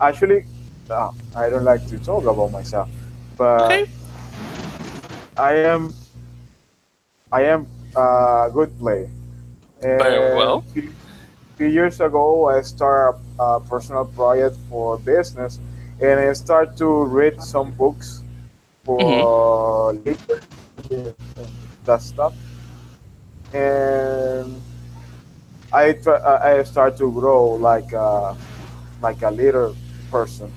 [0.00, 0.44] actually,
[0.90, 2.88] uh, I don't like to talk about myself,
[3.36, 3.86] but Okay.
[5.36, 5.94] I am
[7.32, 9.10] I am a good player.
[9.98, 10.64] Very well.
[10.72, 10.92] Few,
[11.56, 15.58] few years ago, I started a, a personal project for business,
[16.00, 18.22] and I start to read some books
[18.84, 20.04] for Mm-hmm.
[20.04, 20.46] leadership
[21.84, 22.34] that stuff.
[23.52, 24.60] And
[25.72, 26.18] I try,
[26.58, 28.36] I start to grow like a,
[29.00, 29.74] like a leader
[30.10, 30.52] person,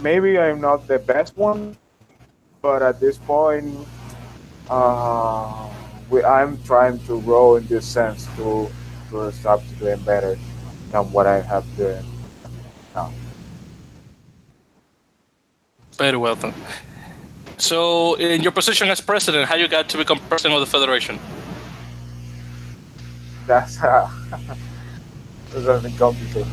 [0.03, 1.77] maybe I'm not the best one,
[2.63, 3.87] but at this point,
[4.71, 5.69] uh,
[6.11, 8.71] we, I'm trying to grow in this sense to
[9.11, 10.37] to start doing better
[10.91, 12.05] than what I have done
[12.95, 13.13] now.
[15.97, 16.55] Very well done.
[17.57, 21.19] So, in your position as president, how you got to become president of the federation?
[23.47, 24.09] That's uh,
[25.51, 26.47] that's a complicated.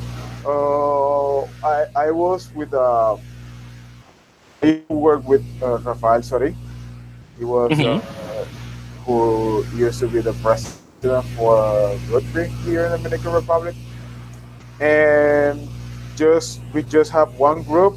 [0.45, 3.17] Uh, I I was with uh,
[4.63, 6.55] I worked with uh, Rafael Sori.
[7.38, 7.97] He was Mhm.
[8.01, 8.45] uh,
[9.05, 11.55] who used to be the president for
[12.10, 13.75] rugby here in the Dominican Republic,
[14.79, 15.60] and
[16.15, 17.95] just we just have one group.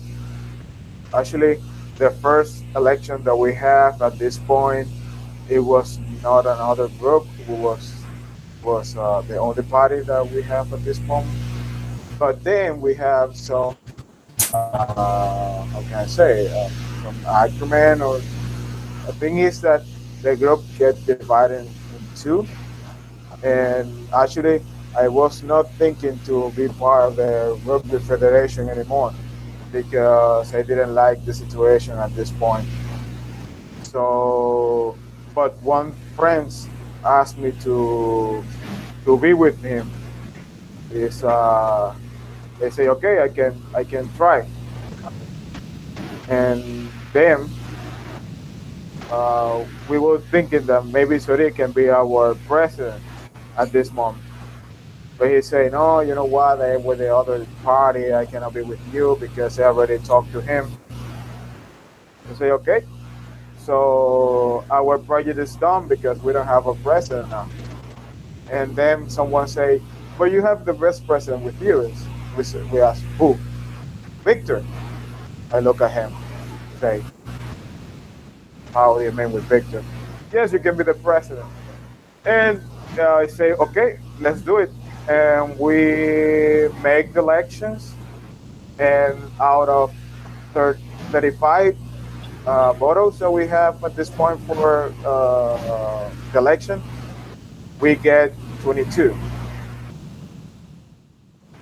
[1.15, 1.59] Actually,
[1.97, 4.89] the first election that we have at this point,
[5.49, 7.27] it was not another group.
[7.41, 7.93] It was
[8.63, 11.31] was uh, the only party that we have at this moment.
[12.19, 13.77] But then we have some,
[14.53, 16.69] uh, how can I say, uh,
[17.03, 18.19] some argument or
[19.07, 19.83] the thing is that
[20.23, 21.69] the group get divided in
[22.17, 22.47] two.
[23.45, 24.63] And actually,
[24.97, 29.15] I was not thinking to be part of the rugby federation anymore
[29.71, 32.67] because I didn't like the situation at this point.
[33.85, 34.97] So,
[35.35, 36.53] but one friend
[37.05, 38.43] asked me to
[39.05, 39.89] to be with him.
[40.91, 41.95] Is uh,
[42.59, 44.47] they say okay, I can I can try.
[46.29, 47.49] and then
[49.11, 53.03] uh, we were thinking that maybe Suri can be our president
[53.57, 54.23] at this moment.
[55.19, 58.63] But he said, no, you know what, I with the other party, I cannot be
[58.63, 60.71] with you because I already talked to him.
[62.31, 62.85] I say, okay.
[63.59, 67.49] So our project is done because we don't have a president now.
[68.51, 69.83] And then someone say,
[70.17, 71.93] but you have the best president with you.
[72.39, 73.37] We, we ask, who?
[74.23, 74.65] Victor.
[75.53, 76.15] I look at him,
[76.79, 77.03] say,
[78.73, 79.83] how do you mean with Victor?
[80.33, 81.47] Yes, you can be the president.
[82.25, 82.63] And
[82.97, 84.71] uh, I say, okay, let's do it.
[85.09, 87.95] And we make the elections,
[88.79, 89.93] and out of
[91.11, 91.77] 35
[92.47, 96.81] uh, voters that we have at this point for uh, the election,
[97.81, 99.17] we get 22.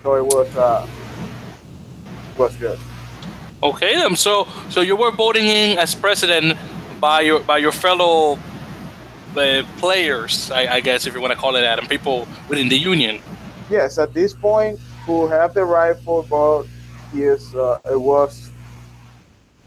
[0.07, 0.87] So it was uh,
[2.39, 2.79] was good.
[3.61, 4.15] Okay, then.
[4.15, 6.57] So, so you were voting in as president
[7.01, 8.39] by your by your fellow
[9.37, 12.69] uh, players, I, I, guess, if you want to call it that, and people within
[12.69, 13.21] the union.
[13.69, 16.69] Yes, at this point, who have the right for vote
[17.13, 18.53] is uh, it was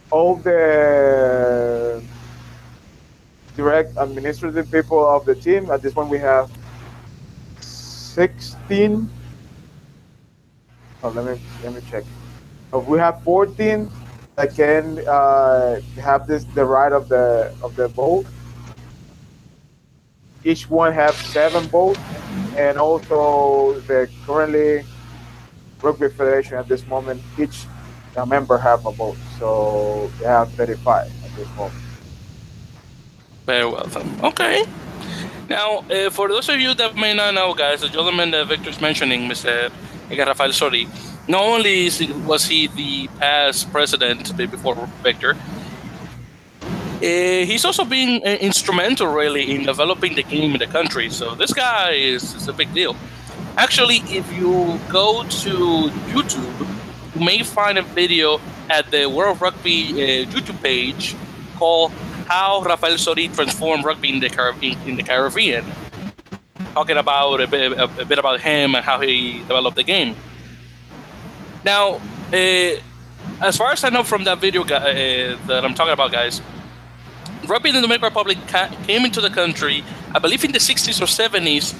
[0.10, 2.02] all the
[3.58, 5.69] direct administrative people of the team.
[5.69, 6.49] At this point, we have
[7.60, 9.18] 16.
[11.04, 12.04] Oh, let me let me check.
[12.74, 13.90] Oh, we have 14
[14.36, 18.26] that can uh, have this the right of the of the vote.
[20.44, 22.00] Each one have seven votes,
[22.56, 24.86] and also the currently
[25.82, 27.66] rugby federation at this moment each
[28.28, 31.82] member have a vote, so they have 35 at this moment.
[33.46, 34.20] Very well then.
[34.24, 34.66] Okay.
[35.50, 38.82] Now, uh, for those of you that may not know, guys, the gentleman that Victor's
[38.82, 39.72] mentioning, Mr.
[40.10, 40.88] Rafael Sori,
[41.28, 41.89] not only
[42.26, 45.36] was he the past president before Victor,
[47.02, 51.10] uh, he's also been uh, instrumental really in developing the game in the country.
[51.10, 52.95] So this guy is, is a big deal.
[53.58, 56.67] Actually, if you go to YouTube,
[57.15, 61.15] you may find a video at the World Rugby uh, YouTube page
[61.56, 61.91] called
[62.28, 65.65] how Rafael Sori transformed rugby in the, Car- in, the Caribbean,
[66.80, 70.15] talking about a bit, a, bit, about him and how he developed the game.
[71.65, 72.00] Now,
[72.32, 72.72] uh,
[73.50, 74.68] as far as I know from that video uh,
[75.48, 76.42] that I'm talking about, guys,
[77.48, 79.84] rugby in the Dominican Republic ca- came into the country,
[80.15, 81.76] I believe, in the 60s or 70s,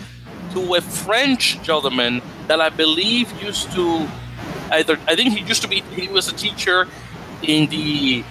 [0.54, 3.86] to a French gentleman that I believe used to
[4.72, 6.88] either I think he used to be he was a teacher
[7.42, 8.24] in the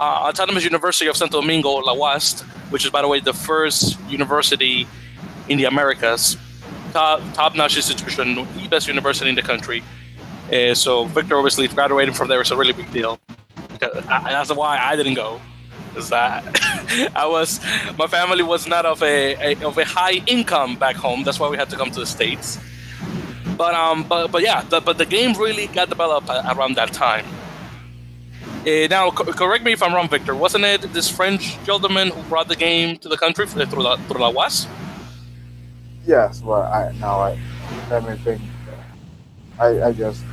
[0.00, 3.98] uh, Autonomous University of Santo Domingo, La UASD, which is, by the way, the first
[4.08, 4.86] university
[5.48, 6.36] in the Americas,
[6.92, 9.82] top, top-notch institution, the best university in the country.
[10.52, 13.18] Uh, so Victor obviously graduating from there is a really big deal.
[14.08, 15.40] I, that's why I didn't go.
[15.96, 16.44] Is that
[17.16, 17.60] I was
[17.98, 21.22] my family was not of a, a, of a high income back home.
[21.22, 22.58] That's why we had to come to the states.
[23.56, 27.26] But um, but but yeah, the, but the game really got developed around that time.
[28.66, 30.34] Uh, now, co- correct me if I'm wrong, Victor.
[30.34, 34.32] Wasn't it this French gentleman who brought the game to the country through through La
[34.32, 34.66] UAS?
[36.06, 36.42] Yes.
[36.42, 37.34] Well, I now I
[38.00, 38.40] me think.
[39.58, 40.24] I I just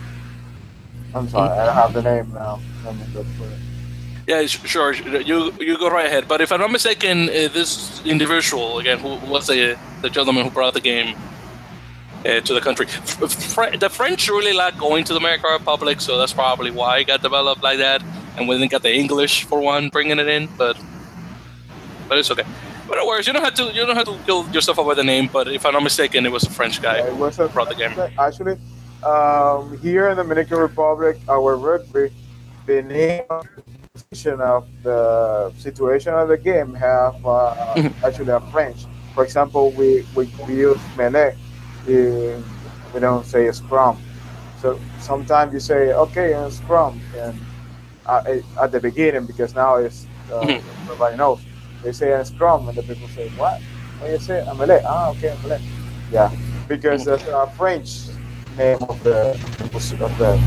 [1.14, 2.60] I'm sorry, I don't have the name now.
[2.84, 3.60] For it.
[4.28, 4.94] Yeah, sure.
[4.94, 6.28] You you go right ahead.
[6.28, 10.52] But if I'm not mistaken, uh, this individual again, who was the the gentleman who
[10.52, 11.16] brought the game
[12.26, 12.86] uh, to the country.
[12.86, 17.22] the French really like going to the Dominican Republic, so that's probably why it got
[17.22, 18.04] developed like that.
[18.38, 20.78] And we didn't get the English for one bringing it in, but
[22.08, 22.46] but it's okay.
[22.90, 23.28] But it works.
[23.28, 25.30] You don't have to you don't have to kill yourself over the name.
[25.32, 27.54] But if I'm not mistaken, it was a French guy yeah, it was a, who
[27.54, 27.94] brought the game.
[28.18, 28.58] Actually,
[29.04, 32.12] um, here in the Dominican Republic, our rugby,
[32.66, 33.48] the name of
[34.84, 38.86] the situation of the game have uh, actually a French.
[39.14, 41.36] For example, we, we, we use melee
[42.94, 43.98] we don't say scrum.
[44.62, 47.40] So sometimes you say, okay, and scrum, and
[48.06, 50.82] uh, at the beginning, because now it's uh, mm-hmm.
[50.84, 51.40] everybody knows,
[51.84, 53.62] they say a scrum, and the people say, what?
[54.00, 55.62] When you say melee, ah, okay, melee.
[56.12, 56.32] Yeah,
[56.68, 57.12] because mm-hmm.
[57.12, 58.08] that's a French
[58.58, 59.32] name of the
[60.04, 60.42] of the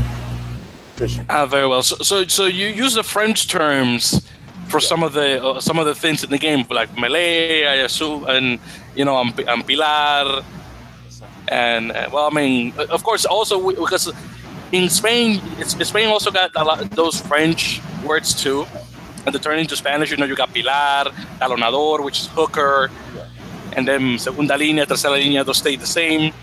[0.95, 1.25] position.
[1.29, 1.83] Ah, very well.
[1.83, 4.27] So, so, so you use the French terms
[4.67, 4.87] for yeah.
[4.87, 8.25] some of the uh, some of the things in the game, like melee, I assume,
[8.27, 8.59] and
[8.95, 10.43] you know, ampilar
[11.47, 14.11] and uh, well, I mean, of course, also because
[14.71, 18.65] in Spain, Spain also got a lot of those French words too,
[19.25, 22.91] and to turn into Spanish, you know, you got pilar, talonador, which is hooker,
[23.75, 26.33] and then segunda línea, tercera línea, those stay the same,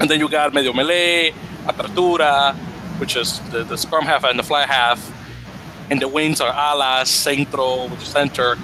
[0.00, 1.32] and then you got medio melee,
[1.66, 2.54] apertura,
[2.98, 5.00] which is the, the scrum half and the fly half,
[5.90, 8.56] and the wings are alas, centro, which is center,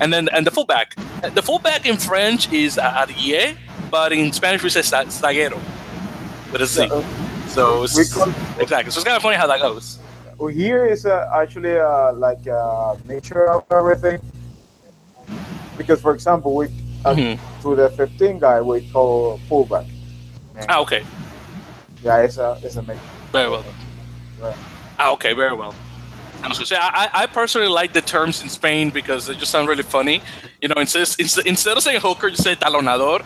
[0.00, 0.96] and then and the fullback.
[1.34, 3.56] The fullback in French is arrière,
[3.90, 5.60] but in Spanish we say zaguero
[6.52, 6.88] with a Z.
[7.48, 8.02] So it's, We
[8.60, 8.90] exactly.
[8.90, 9.98] So it's kind of funny how that goes.
[10.38, 14.20] Well, here is uh, actually uh, like a mixture of everything.
[15.78, 16.66] Because, for example, we
[17.04, 17.38] uh, Mhm.
[17.62, 19.86] to the 15 guy we call fullback.
[20.68, 21.04] Ah, okay.
[22.02, 22.98] Yeah, it's a it's a mix.
[23.32, 23.64] Very well.
[24.40, 24.56] Right.
[24.98, 25.74] Ah, okay, very well.
[26.42, 29.50] I was gonna say, I, I personally like the terms in Spain because they just
[29.50, 30.20] sound really funny.
[30.60, 33.24] You know, instead, instead instead of saying hooker, you say talonador.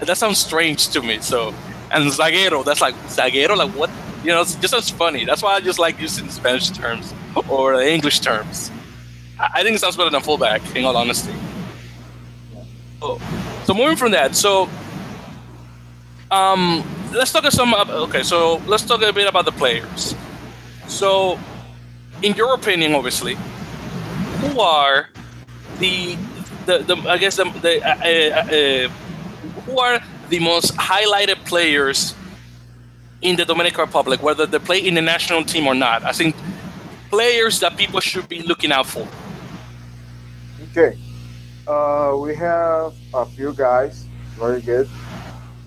[0.00, 1.18] That sounds strange to me.
[1.20, 1.52] So,
[1.90, 3.90] and zaguero, that's like zaguero, like what?
[4.22, 5.24] You know, it just sounds funny.
[5.24, 7.14] That's why I just like using Spanish terms
[7.48, 8.70] or English terms.
[9.38, 11.34] I, I think it sounds better than fullback, in all honesty.
[13.02, 13.18] Oh,
[13.64, 14.68] so moving from that, so
[16.30, 17.74] um, let's talk some.
[17.74, 20.14] Okay, so let's talk a bit about the players.
[20.86, 21.38] So,
[22.22, 23.36] in your opinion, obviously,
[24.40, 25.08] who are
[25.78, 26.16] the
[26.66, 28.88] the, the I guess the, the uh, uh, uh,
[29.62, 32.14] who are the most highlighted players
[33.20, 36.04] in the Dominican Republic, whether they play in the national team or not?
[36.04, 36.34] I think
[37.10, 39.06] players that people should be looking out for.
[40.70, 40.96] Okay.
[41.66, 44.06] Uh, we have a few guys,
[44.38, 44.88] very good.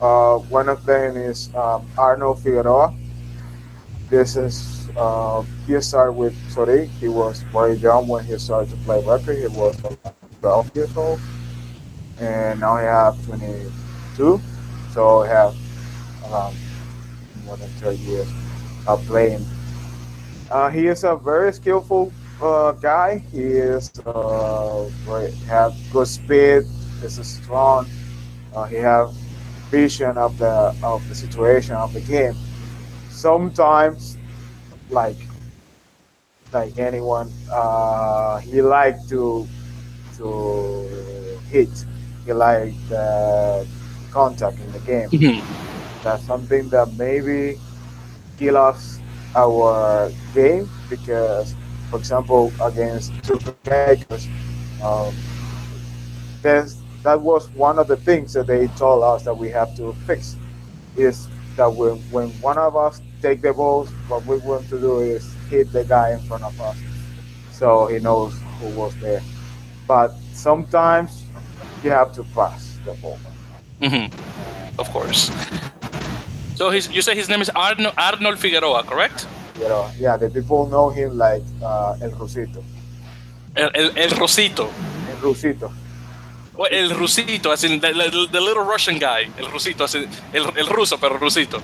[0.02, 2.94] Uh, one of them is um, Arnold Figueroa.
[4.10, 6.88] This is uh, he started with Sori.
[7.00, 9.42] He was very young when he started to play rugby.
[9.42, 10.12] He was uh,
[10.42, 11.20] 12 years old,
[12.20, 14.42] and now he has 22.
[14.94, 15.56] So he have
[16.32, 16.54] um,
[17.46, 18.30] more than 30 years
[18.88, 19.46] of playing.
[20.52, 23.20] Uh, he is a very skillful uh, guy.
[23.32, 24.86] He is uh,
[25.48, 26.64] have good speed.
[27.04, 27.86] Is strong.
[28.54, 29.12] Uh, he have
[29.70, 32.36] vision of the of the situation of the game.
[33.10, 34.18] Sometimes,
[34.90, 35.18] like
[36.54, 39.48] like anyone, uh, he like to
[40.18, 40.88] to
[41.50, 41.70] hit.
[42.26, 43.66] He like the
[44.14, 45.12] contact in the game.
[46.04, 47.60] That's something that maybe
[48.38, 49.02] kill us
[49.36, 51.56] our game because,
[51.90, 54.30] for example, against Super Makers,
[54.82, 55.24] um,
[56.42, 59.94] there's, that was one of the things that they told us that we have to
[60.06, 60.38] fix.
[60.96, 65.00] Is that when, when one of us take the balls, what we want to do
[65.00, 66.78] is hit the guy in front of us,
[67.52, 69.22] so he knows who was there.
[69.88, 71.26] But sometimes
[71.84, 73.20] you have to pass the ball.
[73.84, 74.08] Hmm
[74.80, 75.32] Of course.
[76.56, 79.28] So his, you say his name is Arnold, Arnold Figueroa, correct?
[79.60, 82.64] Know, yeah, the people know him like uh, El Rusito.
[83.56, 84.70] El, el, el Rosito.
[85.10, 85.72] El Rusito.
[86.56, 89.28] Well, el Rusito, as in the, the, the little Russian guy.
[89.38, 91.62] El Rusito, as in el, el ruso, pero Rusito.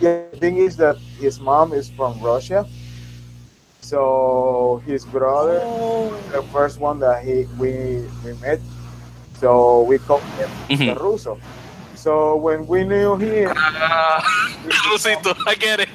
[0.00, 2.66] Yeah, the thing is that his mom is from Russia.
[3.80, 5.60] So his brother,
[6.32, 8.60] the first one that he we we met,
[9.42, 10.94] so we called him Mhm.
[10.94, 11.38] the Russo.
[11.96, 13.54] So when we knew him, el
[14.88, 15.88] Rusito, I get it.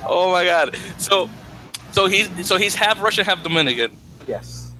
[0.06, 0.76] oh my god.
[0.98, 1.28] So,
[1.92, 3.90] so he's so he's half Russian, half Dominican.
[4.26, 4.72] yes.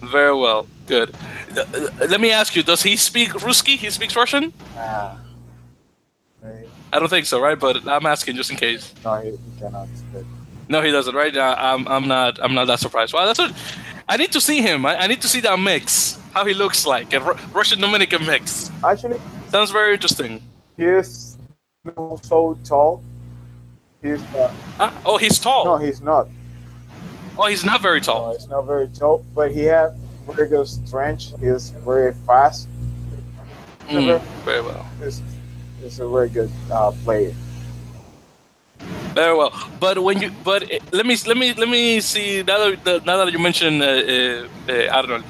[0.00, 1.12] Very well, good.
[1.56, 3.76] Uh, uh, Let me ask you: Does he speak Ruski?
[3.76, 4.44] He speaks Russian?
[4.44, 4.52] He-
[6.92, 7.58] I don't think so, right?
[7.58, 8.94] But I'm asking just in case.
[9.04, 9.88] no, he, he cannot.
[9.94, 10.24] speak.
[10.70, 11.36] No, he doesn't, right?
[11.36, 13.12] Uh, I'm, I'm not, I'm not that surprised.
[13.12, 13.52] Wow, that's what.
[14.08, 14.86] I need to see him.
[14.86, 18.24] I, I need to see that mix, how he looks like, a Ru- Russian Dominican
[18.26, 18.70] mix.
[18.82, 20.42] Actually, Sounds very interesting.
[20.76, 21.36] he is
[22.22, 23.02] so tall.
[24.02, 25.64] He's uh, Ah, oh, he's tall.
[25.64, 26.28] no, he's not.
[27.38, 28.28] oh, he's not very tall.
[28.28, 29.92] No, he's not very tall, but he has
[30.26, 31.34] very good strength.
[31.40, 32.68] He's very fast.
[33.88, 34.86] Mm, very well.
[35.02, 35.22] He's,
[35.82, 37.34] he's a very good uh, player.
[39.14, 39.52] Very well.
[39.80, 42.42] But when you, but uh, let me, let me, let me see.
[42.42, 45.24] Now that, now that you mentioned uh, uh, uh, Arnold,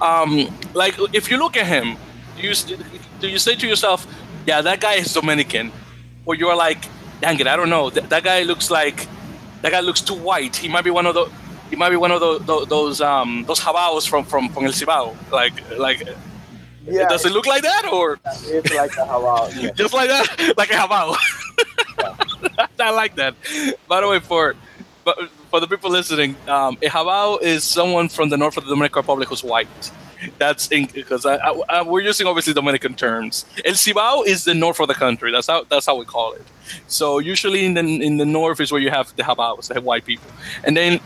[0.00, 1.96] um, like if you look at him,
[2.36, 2.54] do you
[3.20, 4.06] do you say to yourself,
[4.46, 5.72] "Yeah, that guy is Dominican,"
[6.26, 6.82] or you're like,
[7.20, 7.90] "Dang it, I don't know.
[7.90, 9.06] That, that guy looks like
[9.62, 10.56] that guy looks too white.
[10.56, 11.26] He might be one of the."
[11.70, 14.72] He might be one of those those, those um those jabaos from from from El
[14.72, 15.16] Cibao.
[15.30, 16.06] Like like
[16.86, 19.48] Yeah, does it look like that or it's like a halal.
[19.56, 19.70] Yeah.
[19.82, 21.16] just like that, like a jabao?
[22.80, 23.34] I like that.
[23.88, 24.54] By the way, for
[25.04, 25.18] but
[25.50, 29.00] for the people listening, um, a jabao is someone from the north of the Dominican
[29.00, 29.90] Republic who's white.
[30.38, 33.44] That's because I, I, I- we're using obviously Dominican terms.
[33.64, 35.32] El Cibao is the north of the country.
[35.32, 36.44] That's how that's how we call it.
[36.86, 40.04] So usually in the in the north is where you have the jabaos, the white
[40.04, 40.30] people,
[40.62, 41.00] and then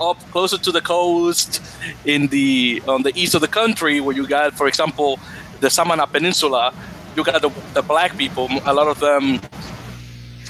[0.00, 1.60] up closer to the coast,
[2.06, 5.18] in the on the east of the country, where you got, for example,
[5.60, 6.72] the Samana Peninsula,
[7.14, 8.48] you got the, the black people.
[8.64, 9.38] A lot of them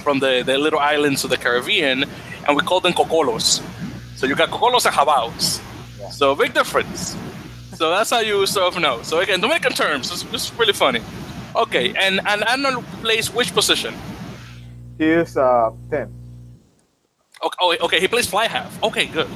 [0.03, 2.05] from the, the little islands of the Caribbean,
[2.47, 3.63] and we call them cocolos.
[4.17, 5.61] So you got cocolos and jabaos.
[5.99, 6.11] Yeah.
[6.11, 7.17] So big difference.
[7.75, 9.03] So that's how you sort of know.
[9.03, 10.11] So again, Dominican terms.
[10.13, 11.01] It's, this is really funny.
[11.55, 13.95] Okay, and and Arnold plays which position?
[14.99, 16.09] He is uh, 10.
[17.45, 18.83] Okay, oh, okay, he plays fly half.
[18.83, 19.29] Okay, good.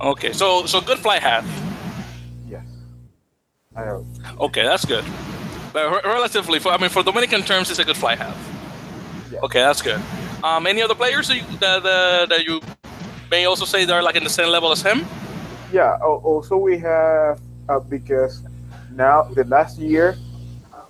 [0.00, 1.44] Okay, so so good fly half.
[2.48, 2.64] Yes.
[3.76, 4.06] I know.
[4.40, 5.04] Okay, that's good.
[5.72, 8.36] But re- relatively, for, I mean, for Dominican terms, it's a good fly half.
[9.30, 9.40] Yeah.
[9.42, 10.00] Okay, that's good.
[10.44, 12.60] Um, any other players that you, that, uh, that you
[13.30, 15.04] may also say they're like in the same level as him?
[15.72, 15.96] Yeah.
[16.00, 18.42] Also, we have uh, because
[18.94, 20.16] now the last year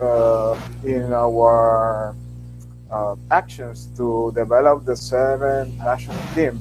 [0.01, 2.15] uh, in our
[2.91, 6.61] uh, actions to develop the seven national team,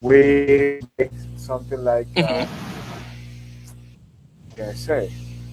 [0.00, 2.48] we make something like uh, Mhm.
[4.56, 5.10] can I say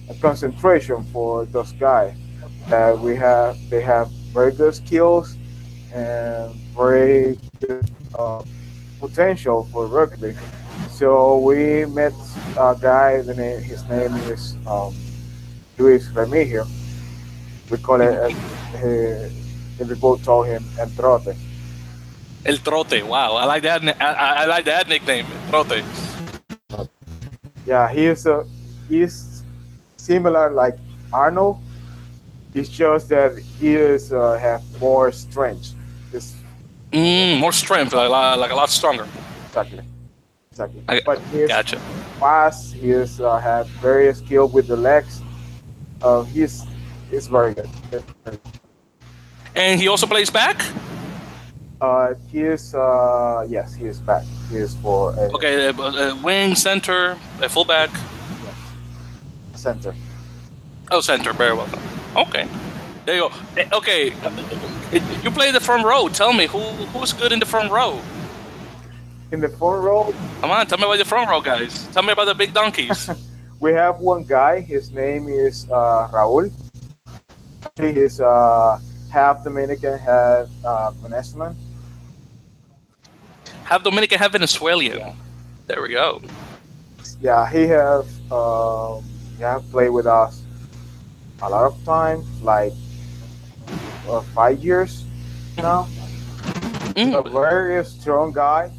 [0.08, 2.14] a concentration for those guys
[2.68, 3.56] that we have.
[3.70, 5.36] They have very good skills
[5.92, 8.42] and very good uh,
[9.00, 10.34] potential for rugby.
[10.90, 12.12] So we met
[12.56, 13.22] a guy.
[13.26, 14.94] Name, his name is um,
[15.78, 16.66] Luis Remigio.
[17.70, 18.34] We call it.
[18.82, 19.28] Uh,
[19.78, 21.36] we both told him El Trote.
[22.44, 23.02] El Trote.
[23.02, 23.82] Wow, I like that.
[24.00, 25.84] I, I I like that nickname, El Trote.
[27.66, 28.46] Yeah, he is a
[28.88, 29.42] he's
[29.96, 30.78] similar like
[31.12, 31.58] Arnold.
[32.56, 35.74] It's just that he is uh, have more strength.
[36.12, 36.34] It's
[36.92, 39.06] Mm, more strength, like, like a lot stronger.
[39.48, 39.82] exactly,
[40.50, 40.82] exactly.
[40.88, 41.78] I- but he's Gotcha.
[42.18, 42.72] fast.
[42.74, 45.20] He is uh, have very skilled with the legs.
[46.00, 46.64] Uh, he's
[47.10, 47.68] he's very good.
[49.54, 50.56] And he also plays back.
[51.80, 54.24] Uh, he is uh, yes, he is back.
[54.50, 57.90] He is for a Okay, uh, wing, center, uh, fullback.
[59.54, 59.94] center.
[60.90, 61.82] Oh, center, very well done.
[62.16, 62.48] Okay,
[63.04, 63.32] there you go.
[63.56, 64.30] Eh, Okay, uh,
[65.22, 66.08] you play the front row.
[66.08, 66.60] Tell me who
[66.92, 68.00] who's good in the front row.
[69.32, 71.86] In the front row, Come on, tell me about the front row guys.
[71.92, 73.10] Tell me about the big donkeys.
[73.60, 74.60] we have one guy.
[74.60, 76.50] His name is uh, Raul.
[77.76, 78.78] He is uh,
[79.12, 81.56] half Dominican, half uh, Venezuelan.
[83.64, 85.16] Half Dominican, half Venezuelan.
[85.66, 86.22] There we go.
[87.20, 89.04] Yeah, he have um,
[89.36, 90.45] he have played with us
[91.42, 92.72] a lot of time, like
[94.08, 95.04] uh, five years
[95.56, 95.88] now.
[97.12, 98.70] A Mm, very strong guy.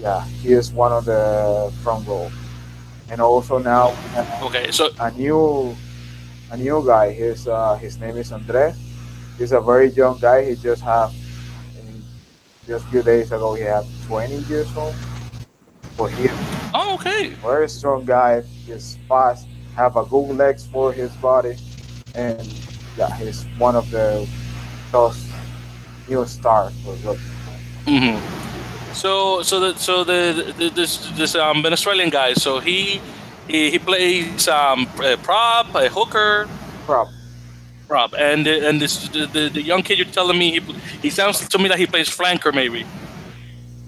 [0.00, 2.30] Yeah, he is one of the front row,
[3.10, 3.94] and also now
[4.42, 5.74] okay, so a new
[6.50, 7.12] a new guy.
[7.12, 8.74] His uh, his name is Andre.
[9.38, 10.44] He's a very young guy.
[10.44, 11.12] He just have
[12.66, 14.94] just few days ago he had 20 years old.
[15.96, 16.28] But he
[16.74, 17.34] oh, okay.
[17.42, 18.42] very strong guy.
[18.66, 19.49] He's fast.
[19.76, 21.56] Have a good legs for his body,
[22.14, 22.42] and
[22.96, 24.26] yeah, he's one of the
[24.92, 25.16] those
[26.08, 27.22] new stars for rugby.
[27.86, 28.18] hmm
[28.92, 32.34] So so the so the, the this this um Venezuelan guy.
[32.34, 33.00] So he
[33.48, 36.48] he, he plays um uh, prop, a hooker,
[36.86, 37.08] Prop.
[37.88, 40.60] prop, and and this the, the, the young kid you're telling me he
[41.02, 42.84] he sounds to me like he plays flanker maybe.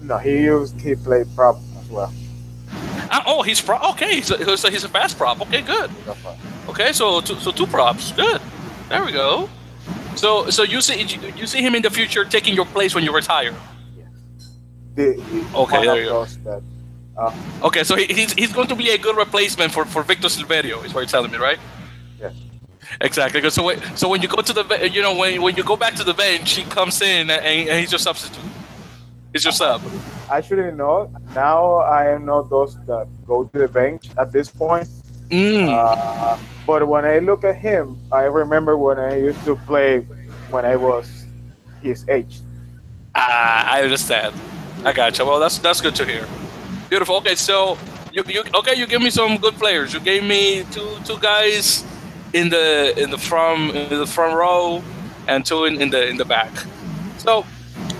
[0.01, 2.11] No, he used he played prop as well.
[3.15, 3.83] Ah, oh, he's prop.
[3.91, 5.39] Okay, so, so he's a fast prop.
[5.41, 5.91] Okay, good.
[6.67, 8.11] Okay, so two, so two props.
[8.11, 8.41] Good.
[8.89, 9.49] There we go.
[10.15, 11.01] So so you see
[11.35, 13.53] you see him in the future taking your place when you retire.
[14.95, 15.07] The,
[15.55, 16.25] Okay, there you go.
[16.25, 16.63] that
[17.17, 17.31] uh,
[17.63, 20.83] Okay, so he, he's, he's going to be a good replacement for, for Victor Silverio,
[20.85, 21.59] is what you're telling me, right?
[22.19, 22.33] Yes.
[23.01, 23.47] Exactly.
[23.49, 25.93] So when, so when you go to the you know when, when you go back
[25.95, 28.43] to the bench, he comes in and, and he's your substitute.
[29.31, 29.81] He's your sub.
[30.29, 31.11] Actually, no.
[31.35, 34.87] Now I am not those that go to the bench at this point.
[35.29, 35.69] Mm.
[35.69, 40.01] Uh, but when I look at him, I remember when I used to play
[40.49, 41.25] when I was
[41.81, 42.39] his age.
[43.15, 44.33] Ah, I understand.
[44.85, 45.25] I gotcha.
[45.25, 46.27] Well, that's that's good to hear.
[46.89, 47.15] Beautiful.
[47.17, 47.77] Okay, so
[48.11, 48.75] you, you okay?
[48.75, 49.93] You give me some good players.
[49.93, 51.83] You gave me two two guys
[52.33, 54.83] in the in the front in the front row,
[55.27, 56.51] and two in, in the in the back.
[57.17, 57.45] So,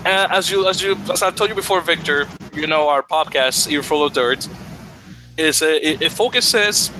[0.04, 4.04] as you as you as I told you before, Victor, you know our podcast, Earful
[4.04, 4.48] of Dirt,
[5.36, 6.90] is uh, it, it focuses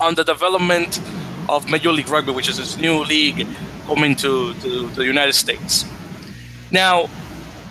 [0.00, 1.00] on the development
[1.48, 3.46] of Major League Rugby, which is this new league
[3.86, 5.84] coming to, to, to the United States.
[6.70, 7.08] Now,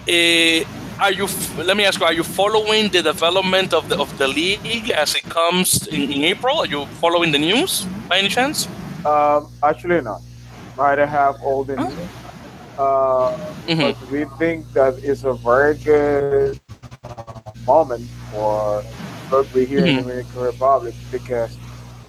[0.07, 0.63] eh,
[0.99, 1.27] are you?
[1.57, 5.15] Let me ask you: Are you following the development of the of the league as
[5.15, 6.59] it comes in, in April?
[6.59, 8.67] Are you following the news by any chance?
[9.05, 10.21] Um, actually, not.
[10.79, 12.22] I don't have all the news.
[12.78, 13.32] Uh,
[13.67, 13.78] Mhm.
[13.82, 16.59] But we think that it's a very good
[17.03, 18.84] uh, moment for
[19.32, 20.01] rugby here in the.
[20.01, 21.57] Dominican Republic because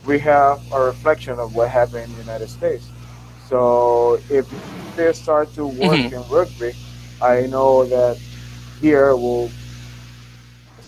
[0.05, 2.87] we have a reflection of what happened in the United States.
[3.49, 4.47] So if
[4.97, 6.13] they start to work Mhm.
[6.13, 6.73] in rugby,
[7.21, 8.17] I know that
[8.81, 9.51] here we'll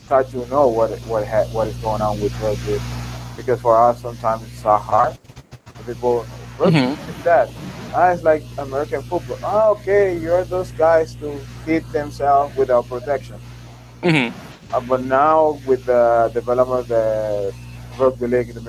[0.04, 2.80] start to know what what ha- what is going on with rugby,
[3.36, 5.14] because for us sometimes it's so hard.
[5.86, 6.26] People
[6.58, 6.92] rugby Mhm.
[7.08, 7.48] is that.
[7.96, 9.38] Ah, it's like American football.
[9.42, 11.32] Ah, okay, you're those guys to
[11.64, 13.40] hit themselves without protection.
[14.02, 14.28] hmm
[14.74, 17.54] Uh, but now with the development of the
[17.98, 18.62] rugby league in the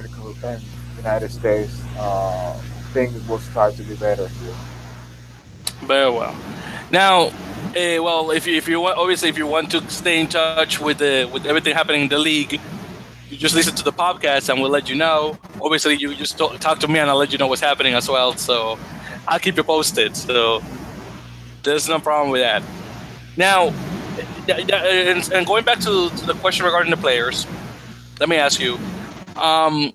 [0.45, 0.61] and
[0.95, 2.53] United States, uh,
[2.93, 4.55] things will start to be better here.
[5.83, 6.33] Very well.
[6.89, 10.27] Now, uh, well, if you, if you want, obviously, if you want to stay in
[10.27, 12.61] touch with the with everything happening in the league,
[13.29, 15.37] you just listen to the podcast, and we'll let you know.
[15.61, 18.07] Obviously, you just talk, talk to me, and I'll let you know what's happening as
[18.07, 18.31] well.
[18.37, 18.79] So,
[19.27, 20.15] I'll keep you posted.
[20.15, 20.61] So,
[21.63, 22.63] there's no problem with that.
[23.35, 23.73] Now,
[24.49, 27.45] and, going back to, the question regarding the players,
[28.19, 28.77] let me ask you.
[29.35, 29.93] Um,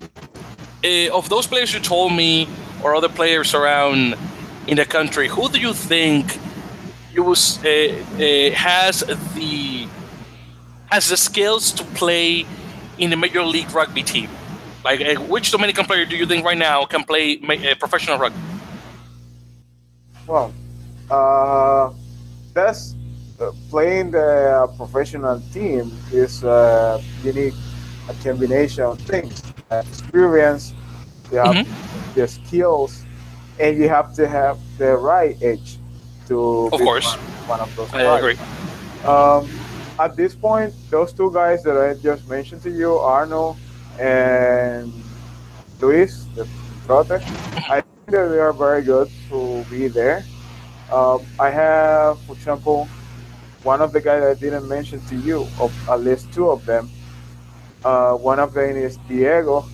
[0.85, 2.49] eh, of those players you told me,
[2.83, 4.17] or other players around
[4.67, 6.39] in the country, who do you think
[7.13, 9.01] you was, uh, uh, has
[9.35, 9.89] the
[10.87, 12.45] has the skills to play
[12.99, 14.29] in the major league rugby team?
[14.85, 18.52] Like, uh, which Dominican player do you think right now can play ma- professional rugby?
[20.27, 20.53] Well,
[21.11, 21.91] uh,
[22.55, 22.95] that's
[23.41, 27.55] uh, playing the professional team is uh, you need
[28.09, 30.75] a combination of things: Uh, experience,
[31.31, 31.67] you have
[32.15, 33.05] the skills,
[33.59, 35.79] and you have to have the right edge
[36.29, 37.17] to Of be course.
[37.47, 38.19] one, one of those I guys.
[38.19, 38.37] agree.
[39.05, 39.49] Um,
[39.99, 43.57] at this point, those two guys that I just mentioned to you, Arno
[43.99, 44.93] and
[45.81, 46.47] Luis, the
[46.87, 47.21] Trote,
[47.69, 47.83] I
[48.13, 50.25] that they are very good to be there.
[50.93, 52.87] Um, I have, for example,
[53.63, 56.91] one of the guys I didn't mention to you, of at least two of them.
[57.85, 59.65] Uh, one of them is Diego,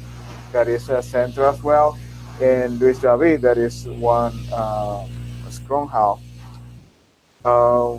[0.53, 1.99] that is a center as well,
[2.41, 5.05] and Luis David, that is one uh,
[5.51, 6.21] strong half.
[7.45, 7.99] Uh,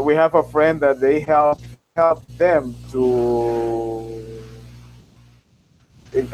[0.00, 1.60] we have a friend that they help
[1.94, 4.20] help them to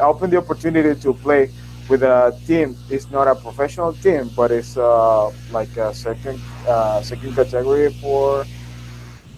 [0.01, 1.51] open the opportunity to play
[1.91, 2.77] with a team.
[2.89, 8.47] It's not a professional team, but it's uh, like a second uh, second category for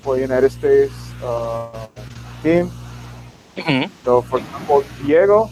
[0.04, 0.92] for United States
[1.24, 1.88] uh,
[2.44, 2.70] team.
[3.56, 3.88] Mhm.
[4.04, 5.48] So, for example, Diego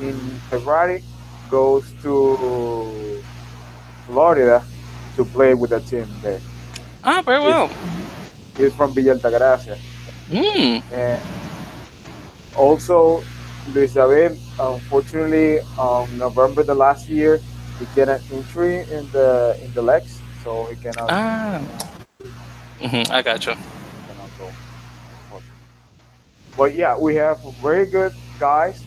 [0.00, 0.16] in
[0.48, 1.04] February
[1.50, 2.12] goes to
[4.06, 4.64] Florida
[5.16, 6.40] to play with a team there.
[7.04, 7.68] Ah, very well.
[8.56, 9.76] He's from Villa Altagracia.
[10.30, 10.82] Mm.
[10.92, 11.20] And
[12.54, 13.24] also,
[13.72, 17.40] Luis David, unfortunately, um, November the last year,
[17.78, 21.60] he get an injury in the in the legs, so he cannot, Ah.
[22.80, 23.56] hmm I gotcha.
[23.56, 24.50] cannot go.
[26.56, 28.82] But yeah, we have very good guys.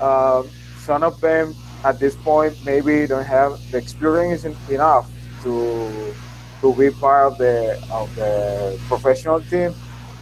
[0.00, 0.48] Um,
[0.80, 1.54] some of them
[1.84, 5.06] at this point maybe don't have the experience en- enough
[5.42, 6.14] to
[6.60, 9.74] to be part of the of the professional team.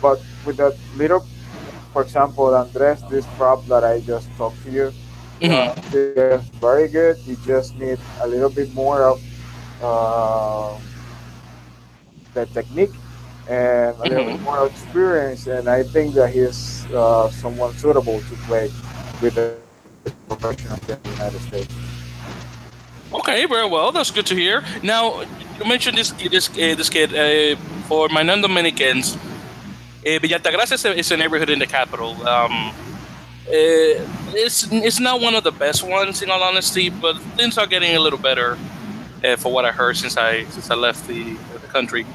[0.02, 1.24] But with that little,
[1.96, 4.92] for example, Andres, this prop that I just talked to you,
[5.48, 7.16] uh, they're very good.
[7.24, 9.20] You just need a little bit more of
[9.82, 10.76] uh,
[12.34, 12.92] the technique
[13.48, 14.44] and a little bit Mhm.
[14.44, 15.46] more experience.
[15.46, 18.68] And I think that he's uh, someone suitable to play
[19.22, 19.56] with the
[20.28, 21.72] professional team in the United States.
[23.12, 23.90] Okay, very well.
[23.92, 24.64] That's good to hear.
[24.82, 25.22] Now,
[25.58, 27.56] you mentioned this this uh, this kid uh,
[27.88, 29.16] for my non-Dominicans.
[30.06, 32.10] Uh, Villa Altagracia is a, is a neighborhood in the capital.
[32.28, 32.68] Um,
[33.48, 33.98] uh,
[34.34, 37.96] it's it's not one of the best ones, in all honesty, but things are getting
[37.96, 38.56] a little better,
[39.24, 42.06] uh, for what I heard since I since I left the the country.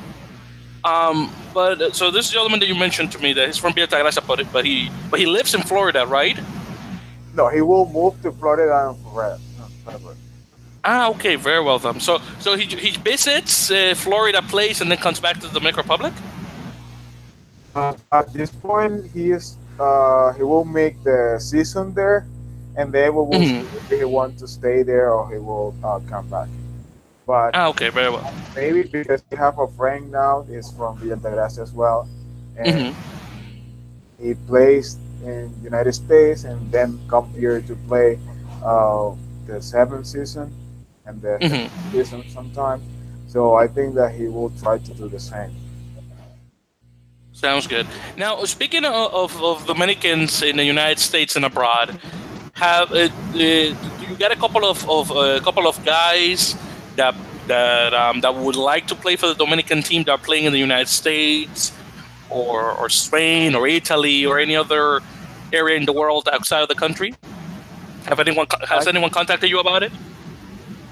[0.86, 3.88] Um, but uh, so this gentleman that you mentioned to me that he's from Villa
[3.88, 6.40] Altagracia, but but he but he lives in Florida, right?
[7.36, 9.38] No, he will move to Florida and forever.
[9.84, 10.16] forever.
[10.84, 12.00] Ah, okay, very well then.
[12.00, 15.84] So, so he he visits uh, Florida place and then comes back to the Dominican
[15.84, 16.14] Republic.
[17.76, 22.26] Uh, at this point, he is uh, he will make the season there,
[22.76, 23.46] and then we will Mhm.
[23.46, 26.48] see if he want to stay there or he will uh, come back.
[27.26, 28.26] But Ah, okay, very well.
[28.56, 32.08] maybe because we have a friend now is from Villa Altagracia as well,
[32.58, 33.12] and hmm
[34.20, 38.20] he plays in United States and then come here to play
[38.64, 39.12] uh,
[39.48, 40.52] the seventh season
[41.06, 42.82] and the hmm season sometime.
[43.28, 45.52] So I think that he will try to do the same.
[47.42, 47.88] Sounds good.
[48.18, 52.00] Now, speaking of, of, of Dominicans in the United States and abroad,
[52.54, 56.56] have uh, uh, you got a couple of, of a couple of guys
[56.98, 57.16] that
[57.48, 60.54] that um, that would like to play for the Dominican team that are playing in
[60.54, 61.72] the United States
[62.30, 65.02] or or Spain or Italy or any other
[65.52, 67.16] area in the world outside of the country?
[68.06, 69.92] Have anyone has anyone contacted you about it?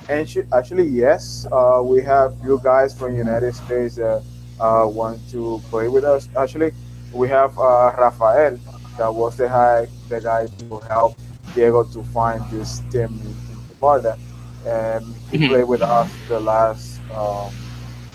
[0.09, 4.21] And actually, yes, uh, we have few guys from United States uh, uh,
[4.67, 6.27] want to play with us.
[6.35, 6.71] Actually,
[7.11, 8.57] we have uh, Rafael,
[8.97, 11.15] that was the guy, the guy to help
[11.53, 13.35] Diego to find this team in,
[13.79, 14.17] Florida,
[14.65, 15.47] and he Mhm.
[15.47, 17.51] played with us the last um,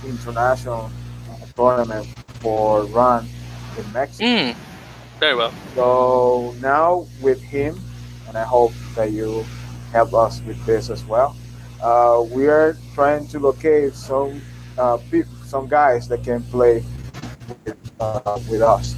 [0.05, 0.91] international
[1.57, 2.07] tournament
[2.41, 3.27] for RAN
[3.77, 4.25] in Mexico.
[4.25, 4.55] Mm,
[5.19, 5.53] very well.
[5.75, 7.81] So now with him,
[8.29, 9.45] and I hope that you
[9.93, 11.35] help us with this as well.
[11.81, 14.41] Uh, we are trying to locate some
[14.79, 16.83] uh, peop some guys that can play
[17.65, 18.97] with, uh, with us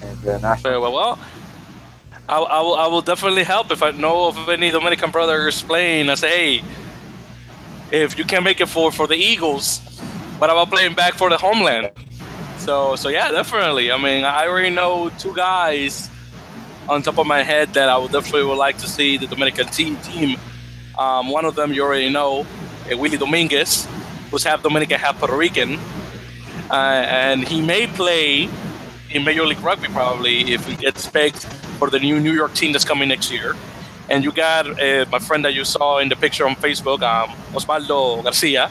[0.00, 0.70] in the national.
[0.70, 0.92] Very well.
[0.92, 1.18] Well,
[2.26, 6.08] I, I, will, I will definitely help if I know of any Dominican brothers playing.
[6.08, 6.64] I say, hey,
[7.92, 9.80] if you can't make it for, for the Eagles,
[10.38, 11.90] what about playing back for the homeland?
[12.56, 13.92] So so yeah, definitely.
[13.92, 16.08] I mean, I already know two guys
[16.88, 19.66] on top of my head that I would definitely would like to see the Dominican
[19.66, 20.38] team team.
[20.98, 22.46] Um, one of them you already know,
[22.90, 23.86] uh, Willie Dominguez,
[24.34, 25.78] who's half Dominican, half Puerto Rican,
[26.68, 26.74] uh,
[27.24, 28.48] and he may play
[29.12, 31.44] in Major League Rugby probably if he gets picked
[31.78, 33.54] for the new New York team that's coming next year.
[34.10, 37.30] And you got uh, my friend that you saw in the picture on Facebook, um,
[37.56, 38.66] Osvaldo Garcia,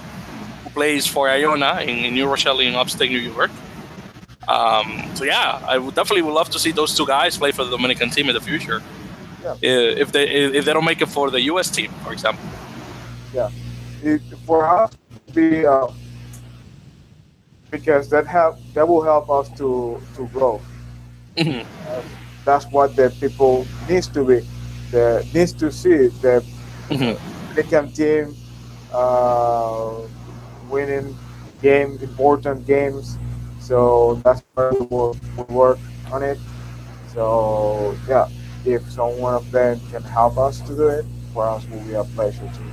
[0.63, 3.51] who plays for Iona in, in New Rochelle in upstate New York.
[4.49, 7.63] Um, so yeah, I would definitely would love to see those two guys play for
[7.63, 8.83] the Dominican team in the future.
[9.41, 9.51] Yeah.
[9.51, 10.25] Uh, If they
[10.59, 11.69] if they don't make it for the U.S.
[11.77, 12.43] team, for example.
[14.03, 14.91] It, for us
[15.33, 15.87] be uh,
[17.71, 20.61] because that help that will help us to to grow.
[21.37, 21.65] Mhm.
[22.45, 24.41] That's what the people needs to be.
[24.91, 26.43] The needs to see the
[26.89, 27.17] Mhm.
[27.55, 28.35] Beckham team
[28.93, 30.01] uh,
[30.69, 31.15] winning
[31.61, 33.17] game, important games.
[33.59, 35.79] So that's where we will we work
[36.11, 36.37] on it.
[37.13, 38.27] So yeah,
[38.65, 42.03] if someone of them can help us to do it, for us will be a
[42.03, 42.63] pleasure to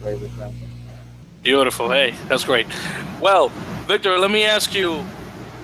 [0.00, 0.52] play with them.
[1.42, 1.90] Beautiful.
[1.90, 2.66] Hey, that's great.
[3.20, 3.48] Well,
[3.86, 5.04] Victor, let me ask you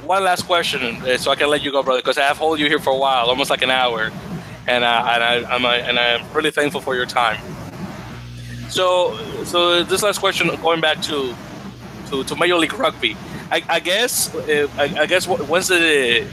[0.05, 2.59] one last question, uh, so I can let you go, brother, because I have hold
[2.59, 4.11] you here for a while, almost like an hour,
[4.67, 7.41] and and I I'm uh, and I'm really thankful for your time.
[8.69, 11.35] So, so this last question, going back to
[12.11, 13.17] to, to Major League Rugby,
[13.51, 16.27] I, I guess uh, I, I guess once the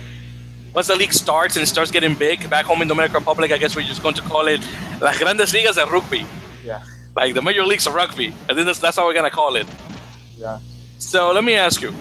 [0.73, 3.75] once the league starts and starts getting big back home in Dominican Republic, I guess
[3.75, 4.61] we're just going to call it
[5.01, 6.25] Las Grandes Ligas de Rugby,
[6.63, 6.81] Yeah,
[7.15, 8.33] like the major leagues of rugby.
[8.49, 9.67] I think that's that's how we're gonna call it.
[10.37, 10.59] yeah.
[10.97, 11.91] So let me ask you,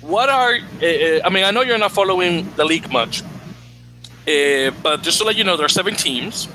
[0.00, 0.54] what are?
[0.54, 5.24] Uh, I mean, I know you're not following the league much, uh, but just to
[5.24, 6.48] let you know, there are seven teams.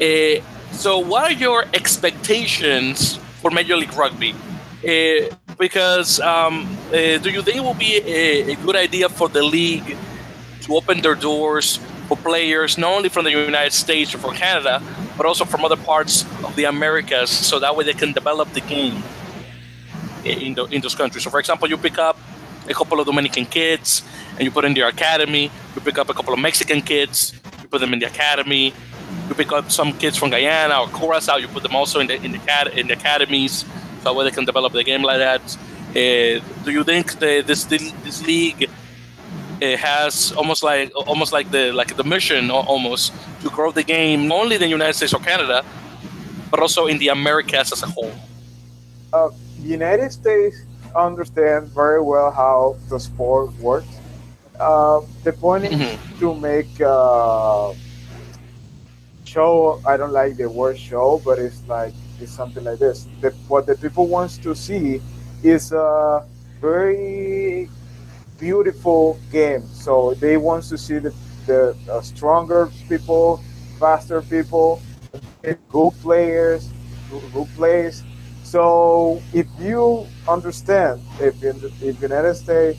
[0.00, 0.40] Uh,
[0.72, 4.34] so, what are your expectations for Major League Rugby?
[4.82, 9.28] Uh, because um, uh, do you think it will be a, a good idea for
[9.28, 9.96] the league
[10.62, 14.82] to open their doors for players not only from the United States or from Canada,
[15.16, 18.60] but also from other parts of the Americas, so that way they can develop the
[18.60, 19.02] game
[20.24, 21.24] in, the, in those countries.
[21.24, 22.18] So, for example, you pick up
[22.68, 24.02] a couple of Dominican kids
[24.32, 25.50] and you put in their academy.
[25.74, 28.72] You pick up a couple of Mexican kids, you put them in the academy.
[29.28, 32.14] You pick up some kids from Guyana or Curacao, you put them also in the
[32.14, 33.64] in the, in the academies,
[33.98, 35.42] so that way they can develop the game like that.
[35.90, 38.70] Uh, do you think the, this this league
[39.62, 44.18] it has almost like almost like the like the mission almost to grow the game
[44.28, 45.58] not only in the United States or Canada,
[46.50, 48.12] but also in the Americas as a whole?
[49.12, 49.28] uh,
[49.62, 50.56] United States
[50.96, 53.94] understand very well how the sport works.
[54.58, 55.94] Uh, the point is Mhm.
[56.20, 57.72] to make uh,
[59.24, 59.80] show.
[59.86, 63.06] I don't like the word show, but it's like it's something like this.
[63.20, 65.00] The, what the people wants to see
[65.42, 66.24] is a
[66.60, 67.68] very
[68.42, 69.62] beautiful game.
[69.72, 71.14] So they want to see the
[71.46, 73.42] the uh, stronger people,
[73.78, 74.82] faster people,
[75.70, 76.70] good players,
[77.32, 78.02] good, plays.
[78.42, 82.78] So if you understand, if in the if United States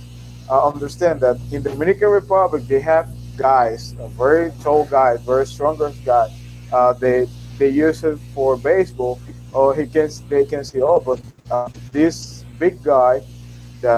[0.51, 3.07] uh, understand that in the Dominican Republic they have
[3.37, 6.31] guys, very tall guys, very stronger guys.
[6.73, 9.15] Uh, they they use it for baseball,
[9.53, 11.19] or he can they can see oh, but
[11.51, 13.23] uh, this big guy,
[13.81, 13.95] the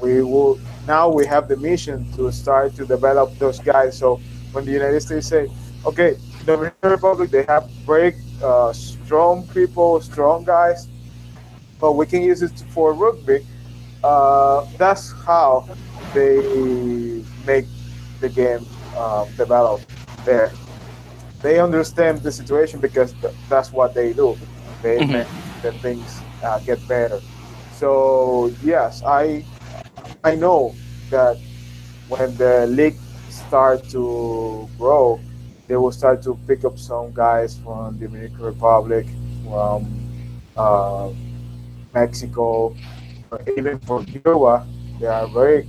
[0.00, 3.98] we will now we have the mission to start to develop those guys.
[3.98, 4.20] So
[4.52, 5.48] when the United States say,
[5.84, 10.88] okay, the Dominican Republic they have very uh, strong people, strong guys,
[11.80, 13.40] but we can use it for rugby.
[14.02, 15.68] Uh, that's how
[16.12, 17.66] they make
[18.20, 19.82] the game uh, develop
[20.24, 20.58] there.
[21.42, 24.38] They understand the situation because th- that's what they do.
[24.80, 25.12] They Mhm.
[25.12, 25.28] make
[25.62, 27.22] the things uh, get better.
[27.68, 29.44] So yes, I
[30.24, 30.74] I know
[31.10, 31.38] that
[32.08, 32.96] when the league
[33.30, 35.20] start to grow,
[35.66, 39.06] they will start to pick up some guys from Dominican Republic,
[39.44, 39.86] from
[40.56, 41.10] uh,
[41.94, 42.74] Mexico,
[43.56, 44.66] even from Cuba,
[44.98, 45.68] they are very, you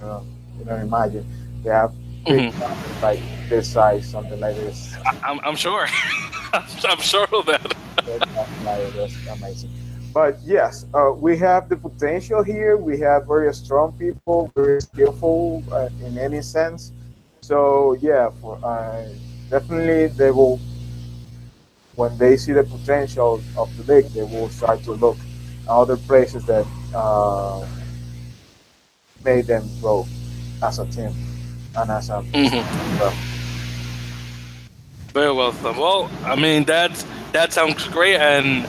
[0.00, 0.26] know,
[0.58, 1.26] you know, imagine
[1.62, 1.92] they have
[2.26, 3.02] big Mhm.
[3.02, 4.94] like this size, something like this.
[5.06, 5.86] I- I'm, I'm sure.
[6.52, 7.74] I'm sure of that.
[8.04, 9.70] That's amazing.
[10.12, 12.76] But yes, uh, we have the potential here.
[12.76, 16.92] We have very strong people, very skillful uh, in any sense.
[17.40, 19.08] So yeah, for uh,
[19.48, 20.60] definitely they will.
[21.94, 25.16] When they see the potential of the league, they will start to look
[25.68, 27.64] other places that uh,
[29.24, 30.06] made them grow
[30.62, 31.12] as a team
[31.76, 32.22] and as a.
[32.32, 32.64] Mhm.
[33.00, 33.14] well,
[35.14, 35.54] Very well.
[35.62, 36.92] Well, I mean that
[37.32, 38.66] that sounds great, and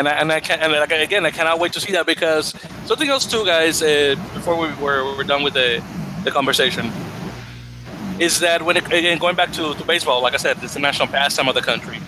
[0.00, 2.54] and I, and I can and like, again I cannot wait to see that because
[2.86, 3.82] something else too, guys.
[3.82, 5.82] Uh, before we we're, we're done with the
[6.24, 6.90] the conversation,
[8.18, 10.80] is that when it, again going back to, to baseball, like I said, it's the
[10.80, 11.98] national pastime of the country.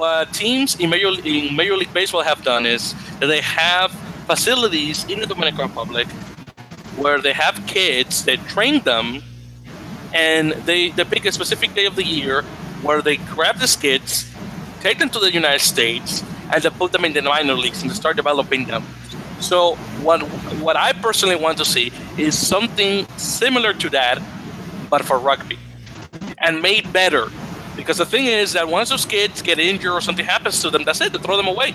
[0.00, 3.92] What teams in Major in Major League Baseball have done is that they have
[4.26, 6.08] facilities in the Dominican Republic
[6.96, 9.22] where they have kids, they train them,
[10.12, 12.42] and they, they pick a specific day of the year
[12.82, 14.30] where they grab these kids,
[14.80, 17.90] take them to the United States, and they put them in the minor leagues and
[17.90, 18.82] they start developing them.
[19.40, 20.20] So what
[20.60, 24.20] what I personally want to see is something similar to that,
[24.90, 25.58] but for rugby,
[26.38, 27.30] and made better.
[27.76, 30.84] Because the thing is that once those kids get injured or something happens to them,
[30.84, 31.12] that's it.
[31.12, 31.74] They throw them away.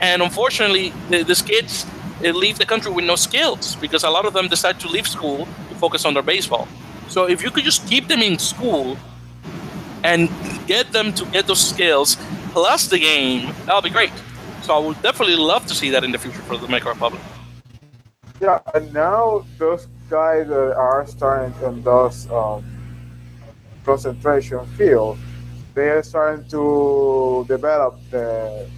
[0.00, 1.86] And unfortunately, the, these kids
[2.20, 5.48] leave the country with no skills because a lot of them decide to leave school
[5.68, 6.68] to focus on their baseball.
[7.08, 8.98] So if you could just keep them in school
[10.04, 10.28] and
[10.66, 12.16] get them to get those skills
[12.50, 14.12] plus the game, that'll be great.
[14.62, 17.22] So I would definitely love to see that in the future for the Dominican Republic.
[18.40, 22.64] Yeah, and now those guys that are starting on those um,
[23.84, 25.20] concentration fields,
[25.74, 28.68] they are starting to develop the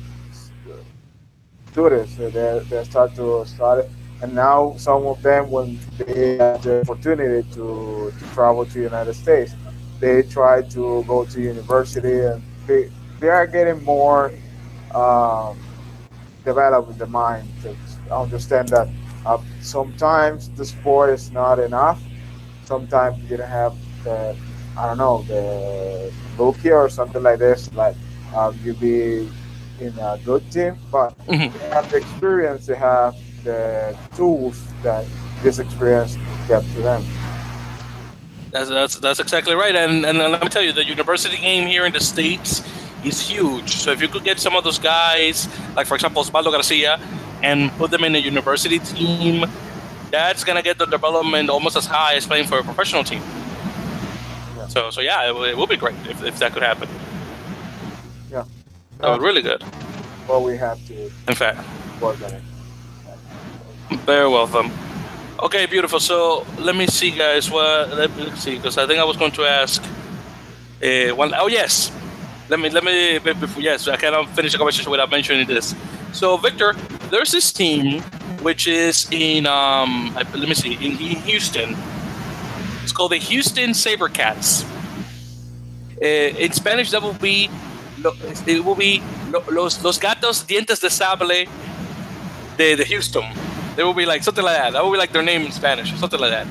[1.71, 2.17] students.
[2.17, 2.31] They,
[2.69, 3.89] they start to study,
[4.23, 8.81] and now some of them, when they have the opportunity to, to travel to the
[8.81, 9.55] United States,
[10.01, 12.91] they try to go to university, and they
[13.23, 14.33] they are getting more
[14.93, 15.57] um,
[16.45, 17.75] developed in the mind to
[18.13, 18.89] understand that
[19.25, 22.03] uh, sometimes the sport is not enough.
[22.65, 24.37] Sometimes you don't have the,
[24.77, 27.73] I don't know, the rookie or something like this.
[27.75, 27.95] Like
[28.35, 29.31] um, you be
[29.81, 31.53] in a good team, but Mhm.
[31.53, 32.67] they have the experience.
[32.67, 33.15] They have
[33.45, 35.05] the tools that
[35.45, 36.19] this experience
[36.49, 37.05] gave to them.
[38.51, 39.75] That's, that's that's exactly right.
[39.75, 42.63] And and let me tell you, the university game here in the states
[43.05, 43.71] is huge.
[43.77, 47.01] So if you could get some of those guys, like for example Osvaldo Garcia,
[47.43, 49.45] and put them in a university team,
[50.11, 53.23] that's gonna get the development almost as high as playing for a professional team.
[54.57, 54.69] Yeah.
[54.69, 56.89] So so yeah, it, would- it would be great if, if that could happen.
[58.31, 58.45] Yeah.
[58.99, 59.63] That would really good.
[60.29, 61.59] Well, we have to In fact.
[62.01, 62.43] work on it.
[64.07, 64.71] Very welcome.
[65.43, 65.99] Okay, beautiful.
[66.01, 67.51] So let me see, guys.
[67.51, 69.83] What let me see, because I think I was going to ask.
[70.83, 71.91] Uh, one, oh yes,
[72.53, 73.89] let me let me be- before, yes.
[73.89, 75.75] I cannot finish the conversation without mentioning this.
[76.13, 76.75] So Victor,
[77.11, 78.03] there's this team
[78.43, 80.13] which is in um.
[80.15, 81.75] Let me see in, in Houston.
[82.83, 84.67] It's called the Houston SaberCats.
[86.03, 87.49] Uh, in Spanish, that will be
[88.47, 89.03] it will be
[89.51, 91.49] los los gatos dientes de sable
[92.59, 93.25] de, de Houston.
[93.77, 94.75] They will be like something like that.
[94.75, 96.47] That will be like their name in Spanish or something like that.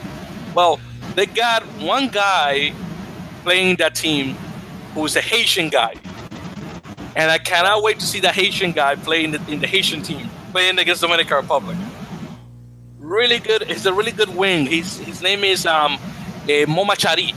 [0.56, 0.80] Well,
[1.14, 2.74] they got one guy
[3.44, 4.36] playing that team
[4.94, 5.94] who's a Haitian guy.
[7.16, 10.02] And I cannot wait to see that Haitian guy playing in the, in the Haitian
[10.02, 11.78] team, playing against Dominican Republic.
[13.00, 13.64] Really good.
[13.64, 14.66] He's a really good wing.
[14.66, 15.94] He's, his name is um,
[16.48, 17.36] eh, Momachari.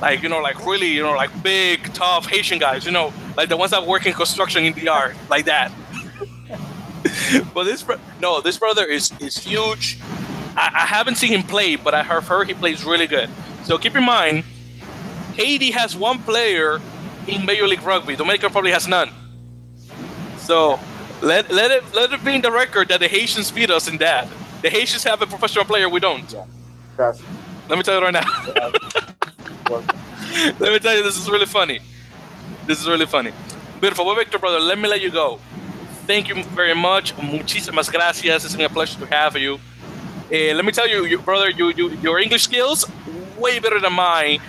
[0.00, 3.48] Like, you know, like really, you know, like big, tough Haitian guys, you know, like
[3.48, 5.70] the ones that work in construction in DR, like that.
[7.54, 9.98] but this bro- no, this brother is is huge.
[10.56, 13.30] I, I haven't seen him play, but I have heard he plays really good.
[13.64, 14.44] So keep in mind,
[15.36, 16.80] Haiti has one player
[17.26, 18.16] in Major League Rugby.
[18.16, 19.10] Dominican probably has none.
[20.38, 20.78] So
[21.22, 23.98] let let it let it be in the record that the Haitians beat us in
[23.98, 24.28] that.
[24.62, 26.34] The Haitians have a professional player, we don't.
[26.96, 27.20] That's,
[27.68, 28.20] Let me tell you right now.
[30.60, 31.80] let me tell you, this is really funny.
[32.66, 33.32] This is really funny.
[33.80, 34.06] Beautiful.
[34.06, 35.40] Well, Victor, brother, let me let you go.
[36.06, 37.14] Thank you very much.
[37.16, 38.44] Muchísimas gracias.
[38.44, 39.58] It's been a pleasure to have you.
[40.32, 42.86] Uh, let me tell you, you brother, you, you your English skills
[43.36, 44.40] way better than mine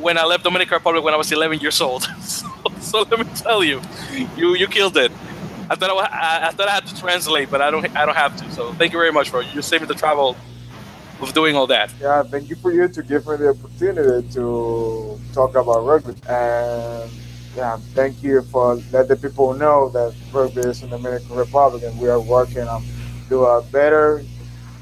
[0.00, 2.02] when I left Dominican Republic when I was 11 years old.
[2.20, 2.46] so,
[2.80, 3.80] so let me tell you,
[4.36, 5.12] you you killed it.
[5.70, 8.06] I thought I, wa- I, I thought I had to translate, but I don't I
[8.06, 8.50] don't have to.
[8.52, 9.40] So thank you very much, bro.
[9.40, 10.36] You saved me the travel
[11.20, 11.92] of doing all that.
[12.00, 16.14] yeah, thank you for you to give me the opportunity to talk about rugby.
[16.28, 17.10] And
[17.56, 21.82] yeah, thank you for let the people know that rugby is in the Dominican Republic
[21.82, 22.84] and we are working on
[23.28, 24.22] do a better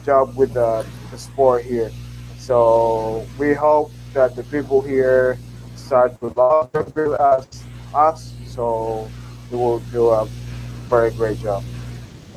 [0.05, 1.91] job with the, the sport here.
[2.39, 5.39] So we hope that the people here
[5.77, 7.47] start to love as
[7.95, 8.33] us.
[8.47, 9.09] So
[9.51, 10.25] we will do a
[10.89, 11.63] very great job.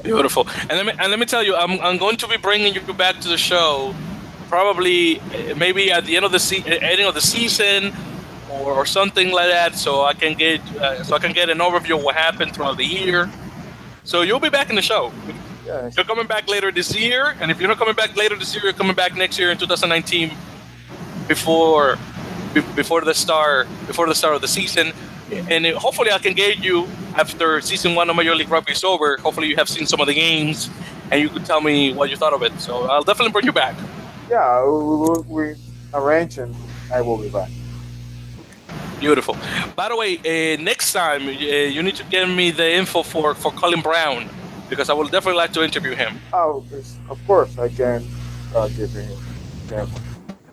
[0.03, 0.47] Beautiful.
[0.69, 2.81] And let me and let me tell you, I'm, I'm going to be bringing you
[2.93, 3.95] back to the show,
[4.47, 7.91] probably eh, maybe at the end of the se- eh, ending of the season,
[8.51, 11.57] or, or something like that, so I can get uh, so I can get an
[11.59, 13.29] overview of what happened throughout the year.
[14.03, 15.11] So you'll be back in the show.
[15.65, 15.97] Yes.
[15.97, 18.63] You're coming back later this year, and if you're not coming back later this year,
[18.63, 20.31] you're coming back next year in 2019,
[21.29, 21.97] before
[22.75, 24.91] before the start before the start of the season.
[25.53, 28.83] And it- hopefully, I can get you after season one of Major League Rugby is
[28.83, 29.17] over.
[29.17, 30.69] Hopefully, you have seen some of the games,
[31.11, 32.53] and you could tell me what you thought of it.
[32.59, 33.75] So I'll definitely bring you back.
[34.29, 35.19] Yeah, we, we,
[35.51, 35.55] we
[35.93, 36.53] arrange and
[36.93, 37.49] I will be back.
[38.99, 39.37] Beautiful.
[39.75, 41.31] By the way, uh, next time uh,
[41.75, 44.29] you need to give me the info for for Colin Brown
[44.69, 46.19] because I would definitely like to interview him.
[46.33, 46.63] Oh,
[47.09, 48.03] of course I can
[48.55, 49.17] uh, give him.
[49.71, 49.85] Yeah.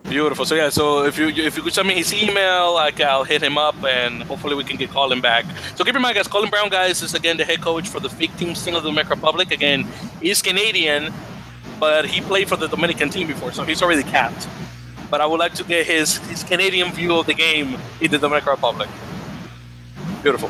[0.09, 0.45] Beautiful.
[0.45, 3.43] So yeah, so if you if you could send me his email, like I'll hit
[3.43, 5.45] him up and hopefully we can get Colin back.
[5.75, 8.09] So keep in mind, guys, Colin Brown, guys, is again the head coach for the
[8.09, 9.51] fake team team of the Dominican Republic.
[9.51, 9.85] Again,
[10.21, 11.13] he's Canadian,
[11.77, 14.47] but he played for the Dominican team before, so he's already capped.
[15.11, 18.17] But I would like to get his his Canadian view of the game in the
[18.17, 18.89] Dominican Republic.
[20.23, 20.49] Beautiful.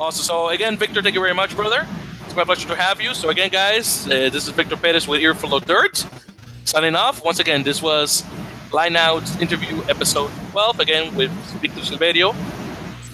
[0.00, 1.86] Also, so again, Victor, thank you very much, brother.
[2.24, 3.14] It's my pleasure to have you.
[3.14, 6.04] So again, guys, uh, this is Victor Perez with Earful of Dirt.
[6.64, 7.24] Signing off.
[7.24, 8.24] Once again, this was
[8.72, 12.34] Line Out interview episode 12, again with Victor Silverio,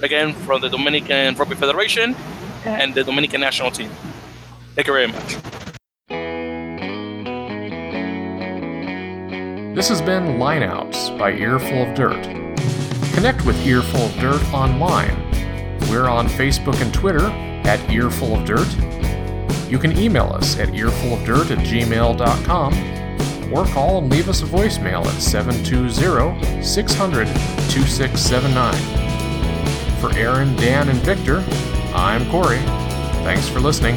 [0.03, 2.17] again from the Dominican Rugby Federation
[2.65, 3.91] and the Dominican national team.
[4.75, 5.37] Thank you very much.
[9.75, 12.23] This has been Lineouts by Earful of Dirt.
[13.15, 15.17] Connect with Earful of Dirt online.
[15.91, 17.27] We're on Facebook and Twitter
[17.65, 18.69] at Earful of Dirt.
[19.71, 23.02] You can email us at earfulofdirt at gmail.com
[23.53, 28.75] or call and leave us a voicemail at 720 600 2679.
[30.01, 31.45] For Aaron, Dan, and Victor,
[31.95, 32.59] I'm Corey.
[33.23, 33.95] Thanks for listening.